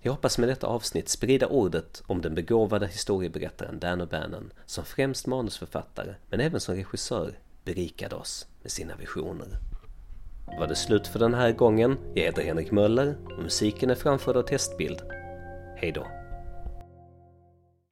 Jag 0.00 0.12
hoppas 0.12 0.38
med 0.38 0.48
detta 0.48 0.66
avsnitt 0.66 1.08
sprida 1.08 1.46
ordet 1.46 2.02
om 2.06 2.22
den 2.22 2.34
begåvade 2.34 2.86
historieberättaren 2.86 3.78
Dan 3.78 4.02
O'Bannon 4.02 4.50
som 4.66 4.84
främst 4.84 5.26
manusförfattare 5.26 6.14
men 6.30 6.40
även 6.40 6.60
som 6.60 6.74
regissör 6.74 7.38
berikade 7.64 8.14
oss 8.14 8.46
med 8.62 8.72
sina 8.72 8.96
visioner. 8.96 9.48
Var 10.58 10.66
det 10.66 10.76
slut 10.76 11.06
för 11.06 11.18
den 11.18 11.34
här 11.34 11.52
gången? 11.52 11.98
Jag 12.14 12.22
heter 12.22 12.42
Henrik 12.42 12.70
Möller 12.70 13.16
och 13.24 13.42
musiken 13.42 13.90
är 13.90 13.94
framförd 13.94 14.36
av 14.36 14.42
Testbild. 14.42 15.02
Hej 15.76 15.92
då! 15.92 16.25